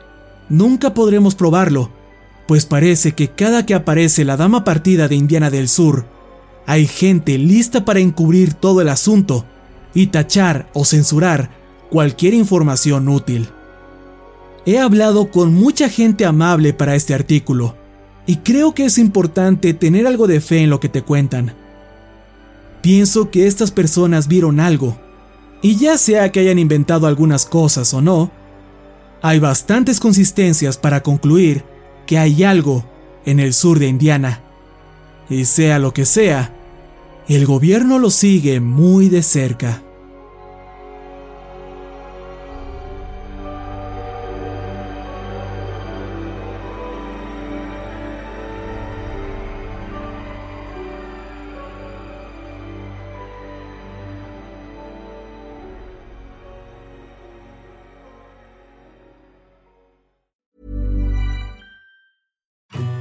nunca 0.48 0.92
podremos 0.92 1.36
probarlo, 1.36 1.88
pues 2.48 2.66
parece 2.66 3.12
que 3.12 3.28
cada 3.28 3.64
que 3.64 3.74
aparece 3.74 4.24
la 4.24 4.36
dama 4.36 4.64
partida 4.64 5.06
de 5.06 5.14
Indiana 5.14 5.50
del 5.50 5.68
Sur, 5.68 6.04
hay 6.66 6.88
gente 6.88 7.38
lista 7.38 7.84
para 7.84 8.00
encubrir 8.00 8.54
todo 8.54 8.80
el 8.80 8.88
asunto 8.88 9.44
y 9.94 10.08
tachar 10.08 10.68
o 10.72 10.84
censurar 10.84 11.50
cualquier 11.90 12.34
información 12.34 13.08
útil. 13.08 13.50
He 14.66 14.80
hablado 14.80 15.30
con 15.30 15.54
mucha 15.54 15.88
gente 15.88 16.26
amable 16.26 16.72
para 16.72 16.96
este 16.96 17.14
artículo, 17.14 17.76
y 18.26 18.38
creo 18.38 18.74
que 18.74 18.86
es 18.86 18.98
importante 18.98 19.74
tener 19.74 20.08
algo 20.08 20.26
de 20.26 20.40
fe 20.40 20.58
en 20.58 20.70
lo 20.70 20.80
que 20.80 20.88
te 20.88 21.02
cuentan. 21.02 21.54
Pienso 22.82 23.30
que 23.30 23.46
estas 23.46 23.70
personas 23.70 24.26
vieron 24.26 24.58
algo, 24.58 24.98
y 25.62 25.76
ya 25.76 25.98
sea 25.98 26.30
que 26.30 26.40
hayan 26.40 26.58
inventado 26.58 27.06
algunas 27.06 27.44
cosas 27.46 27.92
o 27.94 28.00
no, 28.00 28.30
hay 29.22 29.40
bastantes 29.40 29.98
consistencias 29.98 30.76
para 30.76 31.02
concluir 31.02 31.64
que 32.06 32.18
hay 32.18 32.44
algo 32.44 32.84
en 33.24 33.40
el 33.40 33.52
sur 33.52 33.78
de 33.78 33.88
Indiana. 33.88 34.42
Y 35.28 35.44
sea 35.44 35.78
lo 35.78 35.92
que 35.92 36.06
sea, 36.06 36.54
el 37.28 37.44
gobierno 37.44 37.98
lo 37.98 38.10
sigue 38.10 38.60
muy 38.60 39.08
de 39.08 39.22
cerca. 39.22 39.82